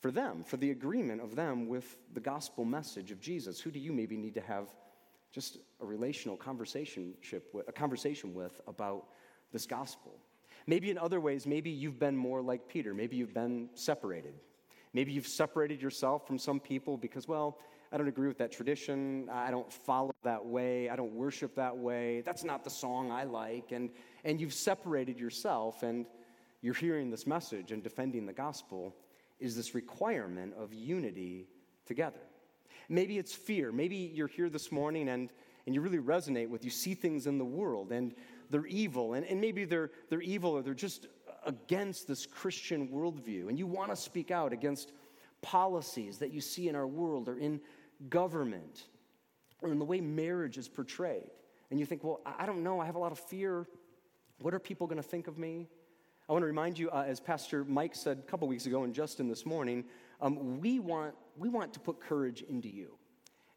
for 0.00 0.10
them, 0.10 0.44
for 0.44 0.56
the 0.56 0.70
agreement 0.70 1.20
of 1.20 1.34
them 1.34 1.66
with 1.66 1.96
the 2.12 2.20
gospel 2.20 2.64
message 2.64 3.10
of 3.10 3.20
Jesus. 3.20 3.60
Who 3.60 3.70
do 3.70 3.80
you 3.80 3.92
maybe 3.92 4.16
need 4.16 4.34
to 4.34 4.40
have 4.40 4.68
just 5.36 5.58
a 5.82 5.84
relational 5.84 6.34
conversation 6.34 7.12
a 7.68 7.72
conversation 7.72 8.32
with 8.32 8.58
about 8.66 9.04
this 9.52 9.66
gospel. 9.66 10.12
Maybe 10.66 10.90
in 10.90 10.96
other 10.96 11.20
ways, 11.20 11.46
maybe 11.46 11.68
you've 11.68 11.98
been 11.98 12.16
more 12.16 12.40
like 12.40 12.68
Peter. 12.68 12.94
Maybe 12.94 13.16
you've 13.16 13.34
been 13.34 13.68
separated. 13.74 14.32
Maybe 14.94 15.12
you've 15.12 15.26
separated 15.26 15.82
yourself 15.82 16.26
from 16.26 16.38
some 16.38 16.58
people 16.58 16.96
because, 16.96 17.28
well, 17.28 17.58
I 17.92 17.96
don't 17.96 18.08
agree 18.08 18.28
with 18.28 18.38
that 18.38 18.52
tradition. 18.52 19.28
I 19.30 19.50
don't 19.50 19.72
follow 19.72 20.14
that 20.24 20.44
way. 20.44 20.88
I 20.88 20.96
don't 20.96 21.12
worship 21.12 21.54
that 21.54 21.76
way. 21.76 22.22
That's 22.22 22.44
not 22.44 22.64
the 22.64 22.70
song 22.70 23.10
I 23.10 23.24
like. 23.24 23.72
And, 23.72 23.90
and 24.24 24.40
you've 24.40 24.54
separated 24.54 25.20
yourself, 25.20 25.82
and 25.82 26.06
you're 26.62 26.74
hearing 26.74 27.10
this 27.10 27.26
message 27.26 27.72
and 27.72 27.82
defending 27.82 28.26
the 28.26 28.32
gospel 28.32 28.94
is 29.38 29.54
this 29.54 29.74
requirement 29.74 30.54
of 30.58 30.72
unity 30.72 31.46
together. 31.86 32.20
Maybe 32.88 33.18
it's 33.18 33.32
fear. 33.32 33.72
Maybe 33.72 33.96
you're 33.96 34.26
here 34.26 34.48
this 34.48 34.72
morning 34.72 35.08
and, 35.08 35.30
and 35.66 35.74
you 35.74 35.80
really 35.80 35.98
resonate 35.98 36.48
with 36.48 36.64
you 36.64 36.70
see 36.70 36.94
things 36.94 37.26
in 37.26 37.38
the 37.38 37.44
world 37.44 37.92
and 37.92 38.14
they're 38.50 38.66
evil, 38.66 39.14
and, 39.14 39.26
and 39.26 39.40
maybe 39.40 39.64
they're, 39.64 39.90
they're 40.08 40.22
evil 40.22 40.52
or 40.52 40.62
they're 40.62 40.74
just 40.74 41.06
against 41.44 42.08
this 42.08 42.26
Christian 42.26 42.88
worldview, 42.88 43.48
and 43.48 43.58
you 43.58 43.66
want 43.66 43.90
to 43.90 43.96
speak 43.96 44.30
out 44.30 44.52
against 44.52 44.92
policies 45.46 46.18
that 46.18 46.32
you 46.32 46.40
see 46.40 46.68
in 46.68 46.74
our 46.74 46.88
world 46.88 47.28
or 47.28 47.38
in 47.38 47.60
government 48.08 48.86
or 49.62 49.70
in 49.70 49.78
the 49.78 49.84
way 49.84 50.00
marriage 50.00 50.58
is 50.58 50.68
portrayed. 50.68 51.30
And 51.70 51.78
you 51.78 51.86
think, 51.86 52.02
well, 52.02 52.20
I 52.26 52.46
don't 52.46 52.64
know, 52.64 52.80
I 52.80 52.86
have 52.86 52.96
a 52.96 52.98
lot 52.98 53.12
of 53.12 53.18
fear. 53.20 53.68
What 54.40 54.54
are 54.54 54.58
people 54.58 54.88
going 54.88 55.00
to 55.00 55.08
think 55.08 55.28
of 55.28 55.38
me? 55.38 55.68
I 56.28 56.32
want 56.32 56.42
to 56.42 56.46
remind 56.46 56.76
you, 56.76 56.90
uh, 56.90 57.04
as 57.06 57.20
Pastor 57.20 57.64
Mike 57.64 57.94
said 57.94 58.18
a 58.18 58.22
couple 58.22 58.48
weeks 58.48 58.66
ago 58.66 58.82
and 58.82 58.92
Justin 58.92 59.28
this 59.28 59.46
morning, 59.46 59.84
um, 60.20 60.60
we, 60.60 60.80
want, 60.80 61.14
we 61.38 61.48
want 61.48 61.72
to 61.74 61.80
put 61.80 62.00
courage 62.00 62.42
into 62.42 62.68
you. 62.68 62.98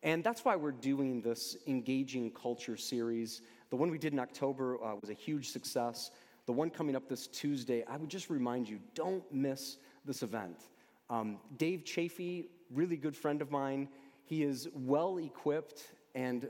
And 0.04 0.24
that's 0.24 0.46
why 0.46 0.56
we're 0.56 0.72
doing 0.72 1.22
this 1.22 1.58
engaging 1.66 2.32
culture 2.32 2.78
series. 2.78 3.42
The 3.72 3.76
one 3.76 3.90
we 3.90 3.98
did 3.98 4.14
in 4.14 4.20
October 4.20 4.78
uh, 4.84 4.96
was 5.02 5.10
a 5.10 5.14
huge 5.14 5.50
success. 5.50 6.12
The 6.46 6.54
one 6.54 6.70
coming 6.70 6.96
up 6.96 7.10
this 7.10 7.26
Tuesday, 7.26 7.84
I 7.90 7.98
would 7.98 8.10
just 8.10 8.30
remind 8.30 8.70
you 8.70 8.80
don't 8.94 9.24
miss 9.34 9.78
this 10.06 10.22
event. 10.22 10.70
Um, 11.10 11.38
Dave 11.58 11.84
Chaffee, 11.84 12.46
really 12.72 12.98
good 12.98 13.16
friend 13.16 13.42
of 13.42 13.52
mine, 13.52 13.88
he 14.26 14.44
is 14.44 14.68
well 14.74 15.18
equipped 15.18 15.92
and 16.14 16.48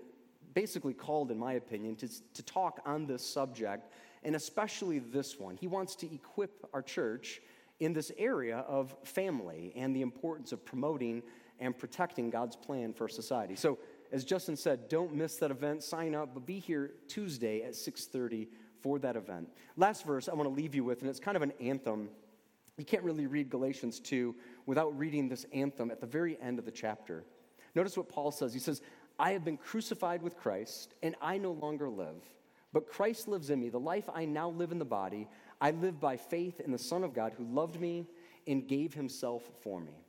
basically 0.53 0.93
called, 0.93 1.31
in 1.31 1.37
my 1.37 1.53
opinion, 1.53 1.95
to, 1.97 2.09
to 2.33 2.43
talk 2.43 2.81
on 2.85 3.05
this 3.05 3.25
subject, 3.25 3.93
and 4.23 4.35
especially 4.35 4.99
this 4.99 5.39
one. 5.39 5.55
He 5.55 5.67
wants 5.67 5.95
to 5.97 6.13
equip 6.13 6.67
our 6.73 6.81
church 6.81 7.41
in 7.79 7.93
this 7.93 8.11
area 8.17 8.65
of 8.67 8.95
family 9.03 9.71
and 9.75 9.95
the 9.95 10.01
importance 10.01 10.51
of 10.51 10.65
promoting 10.65 11.23
and 11.59 11.77
protecting 11.77 12.29
God's 12.29 12.55
plan 12.55 12.93
for 12.93 13.07
society. 13.07 13.55
So, 13.55 13.77
as 14.11 14.25
Justin 14.25 14.55
said, 14.55 14.89
don't 14.89 15.13
miss 15.13 15.35
that 15.37 15.51
event. 15.51 15.83
Sign 15.83 16.15
up, 16.15 16.33
but 16.33 16.45
be 16.45 16.59
here 16.59 16.93
Tuesday 17.07 17.61
at 17.61 17.75
6:30 17.75 18.47
for 18.81 18.97
that 18.99 19.15
event. 19.15 19.49
Last 19.77 20.05
verse 20.05 20.27
I 20.27 20.33
want 20.33 20.49
to 20.49 20.55
leave 20.55 20.73
you 20.73 20.83
with, 20.83 21.01
and 21.01 21.09
it's 21.09 21.19
kind 21.19 21.37
of 21.37 21.43
an 21.43 21.53
anthem. 21.59 22.09
You 22.79 22.85
can't 22.85 23.03
really 23.03 23.27
read 23.27 23.49
Galatians 23.49 23.99
2 23.99 24.33
without 24.65 24.97
reading 24.97 25.27
this 25.27 25.45
anthem 25.53 25.91
at 25.91 25.99
the 25.99 26.07
very 26.07 26.39
end 26.41 26.59
of 26.59 26.65
the 26.65 26.71
chapter. 26.71 27.25
Notice 27.75 27.97
what 27.97 28.07
Paul 28.07 28.31
says. 28.31 28.53
He 28.53 28.59
says, 28.59 28.81
I 29.19 29.31
have 29.31 29.43
been 29.43 29.57
crucified 29.57 30.21
with 30.21 30.37
Christ, 30.37 30.93
and 31.03 31.13
I 31.21 31.37
no 31.37 31.51
longer 31.51 31.89
live, 31.89 32.23
but 32.71 32.87
Christ 32.87 33.27
lives 33.27 33.49
in 33.49 33.59
me. 33.59 33.67
The 33.67 33.77
life 33.77 34.09
I 34.13 34.23
now 34.23 34.49
live 34.49 34.71
in 34.71 34.79
the 34.79 34.85
body, 34.85 35.27
I 35.59 35.71
live 35.71 35.99
by 35.99 36.15
faith 36.15 36.61
in 36.61 36.71
the 36.71 36.77
Son 36.77 37.03
of 37.03 37.13
God 37.13 37.33
who 37.37 37.43
loved 37.43 37.81
me 37.81 38.07
and 38.47 38.65
gave 38.65 38.93
himself 38.93 39.43
for 39.61 39.81
me. 39.81 40.05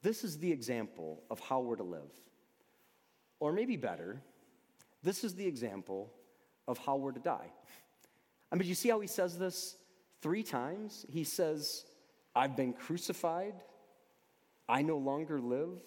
This 0.00 0.22
is 0.22 0.38
the 0.38 0.52
example 0.52 1.24
of 1.28 1.40
how 1.40 1.58
we're 1.58 1.74
to 1.74 1.82
live. 1.82 2.12
Or 3.40 3.52
maybe 3.52 3.76
better, 3.76 4.22
this 5.02 5.24
is 5.24 5.34
the 5.34 5.46
example 5.46 6.12
of 6.68 6.78
how 6.78 6.94
we're 6.94 7.10
to 7.10 7.20
die. 7.20 7.50
I 8.52 8.54
mean, 8.54 8.68
you 8.68 8.76
see 8.76 8.90
how 8.90 9.00
he 9.00 9.08
says 9.08 9.36
this 9.36 9.76
three 10.20 10.42
times? 10.42 11.06
He 11.08 11.24
says, 11.24 11.84
I've 12.34 12.56
been 12.56 12.72
crucified, 12.72 13.54
I 14.68 14.82
no 14.82 14.98
longer 14.98 15.40
live, 15.40 15.80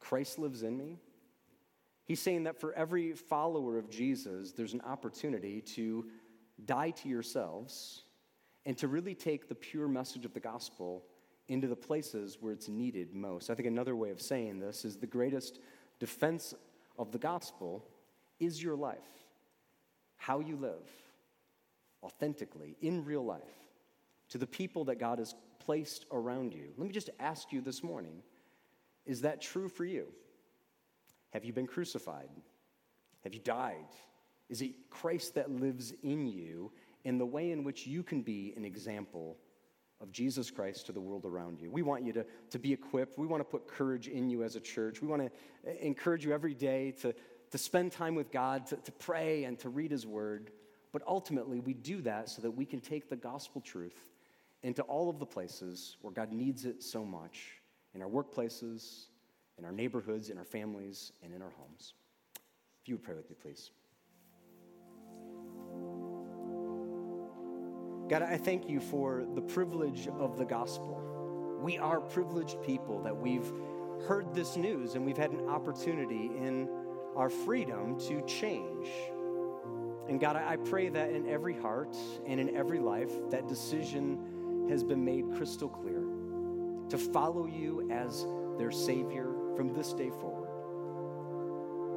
Christ 0.00 0.38
lives 0.38 0.62
in 0.62 0.76
me. 0.76 0.98
He's 2.04 2.20
saying 2.20 2.44
that 2.44 2.58
for 2.58 2.72
every 2.72 3.12
follower 3.12 3.78
of 3.78 3.90
Jesus, 3.90 4.52
there's 4.52 4.72
an 4.72 4.80
opportunity 4.80 5.60
to 5.60 6.06
die 6.64 6.90
to 6.90 7.08
yourselves 7.08 8.04
and 8.64 8.76
to 8.78 8.88
really 8.88 9.14
take 9.14 9.48
the 9.48 9.54
pure 9.54 9.88
message 9.88 10.24
of 10.24 10.32
the 10.32 10.40
gospel 10.40 11.04
into 11.48 11.66
the 11.66 11.76
places 11.76 12.38
where 12.40 12.52
it's 12.52 12.68
needed 12.68 13.14
most. 13.14 13.50
I 13.50 13.54
think 13.54 13.68
another 13.68 13.96
way 13.96 14.10
of 14.10 14.20
saying 14.20 14.58
this 14.58 14.84
is 14.84 14.96
the 14.96 15.06
greatest 15.06 15.58
defense 15.98 16.54
of 16.98 17.12
the 17.12 17.18
gospel 17.18 17.84
is 18.40 18.62
your 18.62 18.76
life, 18.76 18.98
how 20.16 20.40
you 20.40 20.56
live 20.56 20.88
authentically 22.02 22.76
in 22.80 23.04
real 23.04 23.24
life 23.24 23.42
to 24.30 24.38
the 24.38 24.46
people 24.46 24.84
that 24.84 24.98
God 24.98 25.18
has 25.18 25.34
placed 25.58 26.06
around 26.12 26.54
you. 26.54 26.72
Let 26.76 26.86
me 26.86 26.92
just 26.92 27.10
ask 27.18 27.52
you 27.52 27.60
this 27.60 27.82
morning 27.82 28.22
is 29.06 29.22
that 29.22 29.40
true 29.40 29.68
for 29.68 29.86
you? 29.86 30.08
Have 31.30 31.44
you 31.44 31.52
been 31.52 31.66
crucified? 31.66 32.28
Have 33.24 33.32
you 33.32 33.40
died? 33.40 33.86
Is 34.48 34.62
it 34.62 34.72
Christ 34.90 35.34
that 35.34 35.50
lives 35.50 35.92
in 36.02 36.26
you 36.26 36.72
and 37.04 37.18
the 37.20 37.26
way 37.26 37.50
in 37.50 37.64
which 37.64 37.86
you 37.86 38.02
can 38.02 38.22
be 38.22 38.52
an 38.56 38.64
example 38.64 39.38
of 40.00 40.12
Jesus 40.12 40.50
Christ 40.50 40.86
to 40.86 40.92
the 40.92 41.00
world 41.00 41.24
around 41.24 41.60
you? 41.60 41.70
We 41.70 41.82
want 41.82 42.04
you 42.04 42.12
to, 42.14 42.26
to 42.50 42.58
be 42.58 42.72
equipped. 42.72 43.18
We 43.18 43.26
want 43.26 43.40
to 43.40 43.44
put 43.44 43.66
courage 43.66 44.08
in 44.08 44.28
you 44.28 44.42
as 44.42 44.56
a 44.56 44.60
church. 44.60 45.00
We 45.00 45.08
want 45.08 45.22
to 45.64 45.86
encourage 45.86 46.24
you 46.24 46.32
every 46.32 46.54
day 46.54 46.92
to, 47.02 47.14
to 47.50 47.58
spend 47.58 47.92
time 47.92 48.14
with 48.14 48.30
God, 48.30 48.66
to, 48.66 48.76
to 48.76 48.92
pray, 48.92 49.44
and 49.44 49.58
to 49.60 49.68
read 49.68 49.90
His 49.90 50.06
Word. 50.06 50.50
But 50.98 51.06
ultimately, 51.06 51.60
we 51.60 51.74
do 51.74 52.00
that 52.02 52.28
so 52.28 52.42
that 52.42 52.50
we 52.50 52.64
can 52.64 52.80
take 52.80 53.08
the 53.08 53.14
gospel 53.14 53.60
truth 53.60 54.10
into 54.64 54.82
all 54.82 55.08
of 55.08 55.20
the 55.20 55.26
places 55.26 55.96
where 56.00 56.12
God 56.12 56.32
needs 56.32 56.64
it 56.64 56.82
so 56.82 57.04
much 57.04 57.52
in 57.94 58.02
our 58.02 58.08
workplaces, 58.08 59.04
in 59.58 59.64
our 59.64 59.70
neighborhoods, 59.70 60.28
in 60.28 60.38
our 60.38 60.44
families, 60.44 61.12
and 61.22 61.32
in 61.32 61.40
our 61.40 61.52
homes. 61.56 61.94
If 62.82 62.88
you 62.88 62.96
would 62.96 63.04
pray 63.04 63.14
with 63.14 63.30
me, 63.30 63.36
please. 63.40 63.70
God, 68.08 68.22
I 68.22 68.36
thank 68.36 68.68
you 68.68 68.80
for 68.80 69.24
the 69.36 69.42
privilege 69.42 70.08
of 70.08 70.36
the 70.36 70.44
gospel. 70.44 71.00
We 71.62 71.78
are 71.78 72.00
privileged 72.00 72.60
people 72.64 73.00
that 73.04 73.16
we've 73.16 73.52
heard 74.08 74.34
this 74.34 74.56
news 74.56 74.96
and 74.96 75.06
we've 75.06 75.16
had 75.16 75.30
an 75.30 75.48
opportunity 75.48 76.32
in 76.36 76.68
our 77.14 77.30
freedom 77.30 78.00
to 78.00 78.20
change. 78.26 78.88
And 80.08 80.18
God, 80.18 80.36
I 80.36 80.56
pray 80.56 80.88
that 80.88 81.10
in 81.10 81.28
every 81.28 81.54
heart 81.54 81.96
and 82.26 82.40
in 82.40 82.56
every 82.56 82.78
life, 82.78 83.12
that 83.30 83.46
decision 83.46 84.66
has 84.70 84.82
been 84.82 85.04
made 85.04 85.24
crystal 85.36 85.68
clear 85.68 86.02
to 86.88 86.96
follow 86.96 87.46
you 87.46 87.90
as 87.90 88.26
their 88.58 88.70
Savior 88.70 89.30
from 89.54 89.74
this 89.74 89.92
day 89.92 90.08
forward. 90.08 90.48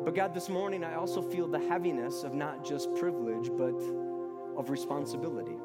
But 0.04 0.16
God, 0.16 0.34
this 0.34 0.50
morning 0.50 0.84
I 0.84 0.96
also 0.96 1.22
feel 1.22 1.48
the 1.48 1.60
heaviness 1.60 2.24
of 2.24 2.34
not 2.34 2.66
just 2.66 2.94
privilege, 2.96 3.50
but 3.58 3.76
of 4.58 4.70
responsibility. 4.70 5.58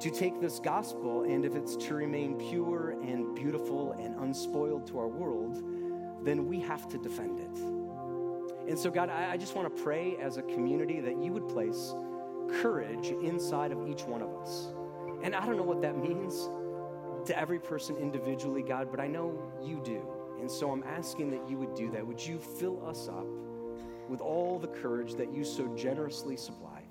To 0.00 0.10
take 0.10 0.40
this 0.40 0.60
gospel, 0.60 1.22
and 1.22 1.44
if 1.44 1.54
it's 1.54 1.76
to 1.76 1.94
remain 1.94 2.36
pure 2.36 2.90
and 3.02 3.34
beautiful 3.34 3.92
and 3.92 4.14
unspoiled 4.20 4.86
to 4.88 4.98
our 4.98 5.08
world, 5.08 5.62
then 6.24 6.46
we 6.46 6.60
have 6.60 6.88
to 6.88 6.98
defend 6.98 7.40
it. 7.40 7.81
And 8.68 8.78
so, 8.78 8.90
God, 8.90 9.10
I, 9.10 9.36
just 9.36 9.56
want 9.56 9.74
to 9.74 9.82
pray 9.82 10.16
as 10.20 10.36
a 10.36 10.42
community 10.42 11.00
that 11.00 11.22
you 11.22 11.32
would 11.32 11.48
place 11.48 11.94
courage 12.60 13.08
inside 13.08 13.72
of 13.72 13.88
each 13.88 14.02
one 14.04 14.22
of 14.22 14.34
us. 14.36 14.72
And 15.22 15.34
I 15.34 15.44
don't 15.46 15.56
know 15.56 15.62
what 15.62 15.82
that 15.82 15.96
means 15.96 16.48
to 17.26 17.38
every 17.38 17.58
person 17.58 17.96
individually, 17.96 18.62
God, 18.62 18.88
but 18.90 19.00
I 19.00 19.06
know 19.06 19.38
you 19.62 19.80
do. 19.84 20.06
And 20.40 20.50
so 20.50 20.70
I'm 20.70 20.82
asking 20.84 21.30
that 21.30 21.48
you 21.48 21.56
would 21.58 21.74
do 21.74 21.90
that. 21.90 22.06
Would 22.06 22.24
you 22.24 22.38
fill 22.38 22.86
us 22.86 23.08
up 23.08 23.26
with 24.08 24.20
all 24.20 24.58
the 24.58 24.68
courage 24.68 25.14
that 25.14 25.32
you 25.32 25.44
so 25.44 25.74
generously 25.76 26.36
supply 26.36 26.82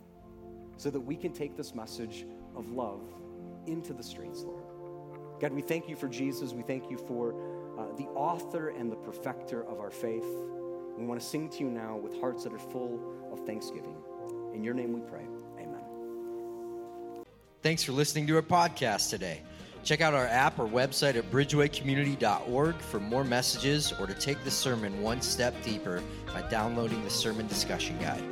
so 0.78 0.90
that 0.90 1.00
we 1.00 1.16
can 1.16 1.34
take 1.34 1.58
this 1.58 1.76
message 1.76 2.26
of 2.56 2.70
love 2.72 3.02
into 3.68 3.94
the 3.94 4.04
streets, 4.04 4.44
Lord? 4.44 4.64
God, 5.40 5.52
we 5.52 5.62
thank 5.62 5.90
you 5.90 5.96
for 5.96 6.08
Jesus. 6.08 6.54
We 6.54 6.64
thank 6.64 6.90
you 6.90 6.98
for 6.98 7.34
uh, 7.78 7.96
the 7.98 8.06
author 8.16 8.70
and 8.70 8.92
the 8.92 8.96
perfecter 8.96 9.64
of 9.68 9.80
our 9.80 9.90
faith. 9.90 10.26
We 11.02 11.08
want 11.08 11.20
to 11.20 11.26
sing 11.26 11.50
to 11.50 11.60
you 11.62 11.70
now 11.72 11.98
with 11.98 12.20
hearts 12.20 12.44
that 12.44 12.54
are 12.54 12.60
full 12.60 13.00
of 13.34 13.40
thanksgiving. 13.48 13.96
In 14.54 14.64
your 14.64 14.76
name 14.76 14.94
we 14.94 15.02
pray. 15.02 15.26
Amen. 15.60 15.82
Thanks 17.64 17.82
for 17.84 17.92
listening 17.92 18.28
to 18.28 18.36
our 18.36 18.44
podcast 18.44 19.10
today. 19.10 19.42
Check 19.84 20.02
out 20.02 20.14
our 20.14 20.28
app 20.28 20.60
or 20.60 20.68
website 20.68 21.16
at 21.16 21.32
bridgewaycommunity.org 21.32 22.76
for 22.76 23.00
more 23.00 23.24
messages 23.24 23.94
or 24.00 24.06
to 24.06 24.14
take 24.14 24.44
the 24.44 24.52
sermon 24.52 25.02
one 25.02 25.22
step 25.22 25.56
deeper 25.64 26.04
by 26.32 26.44
downloading 26.44 27.04
the 27.04 27.10
sermon 27.10 27.48
discussion 27.48 27.98
guide. 28.00 28.24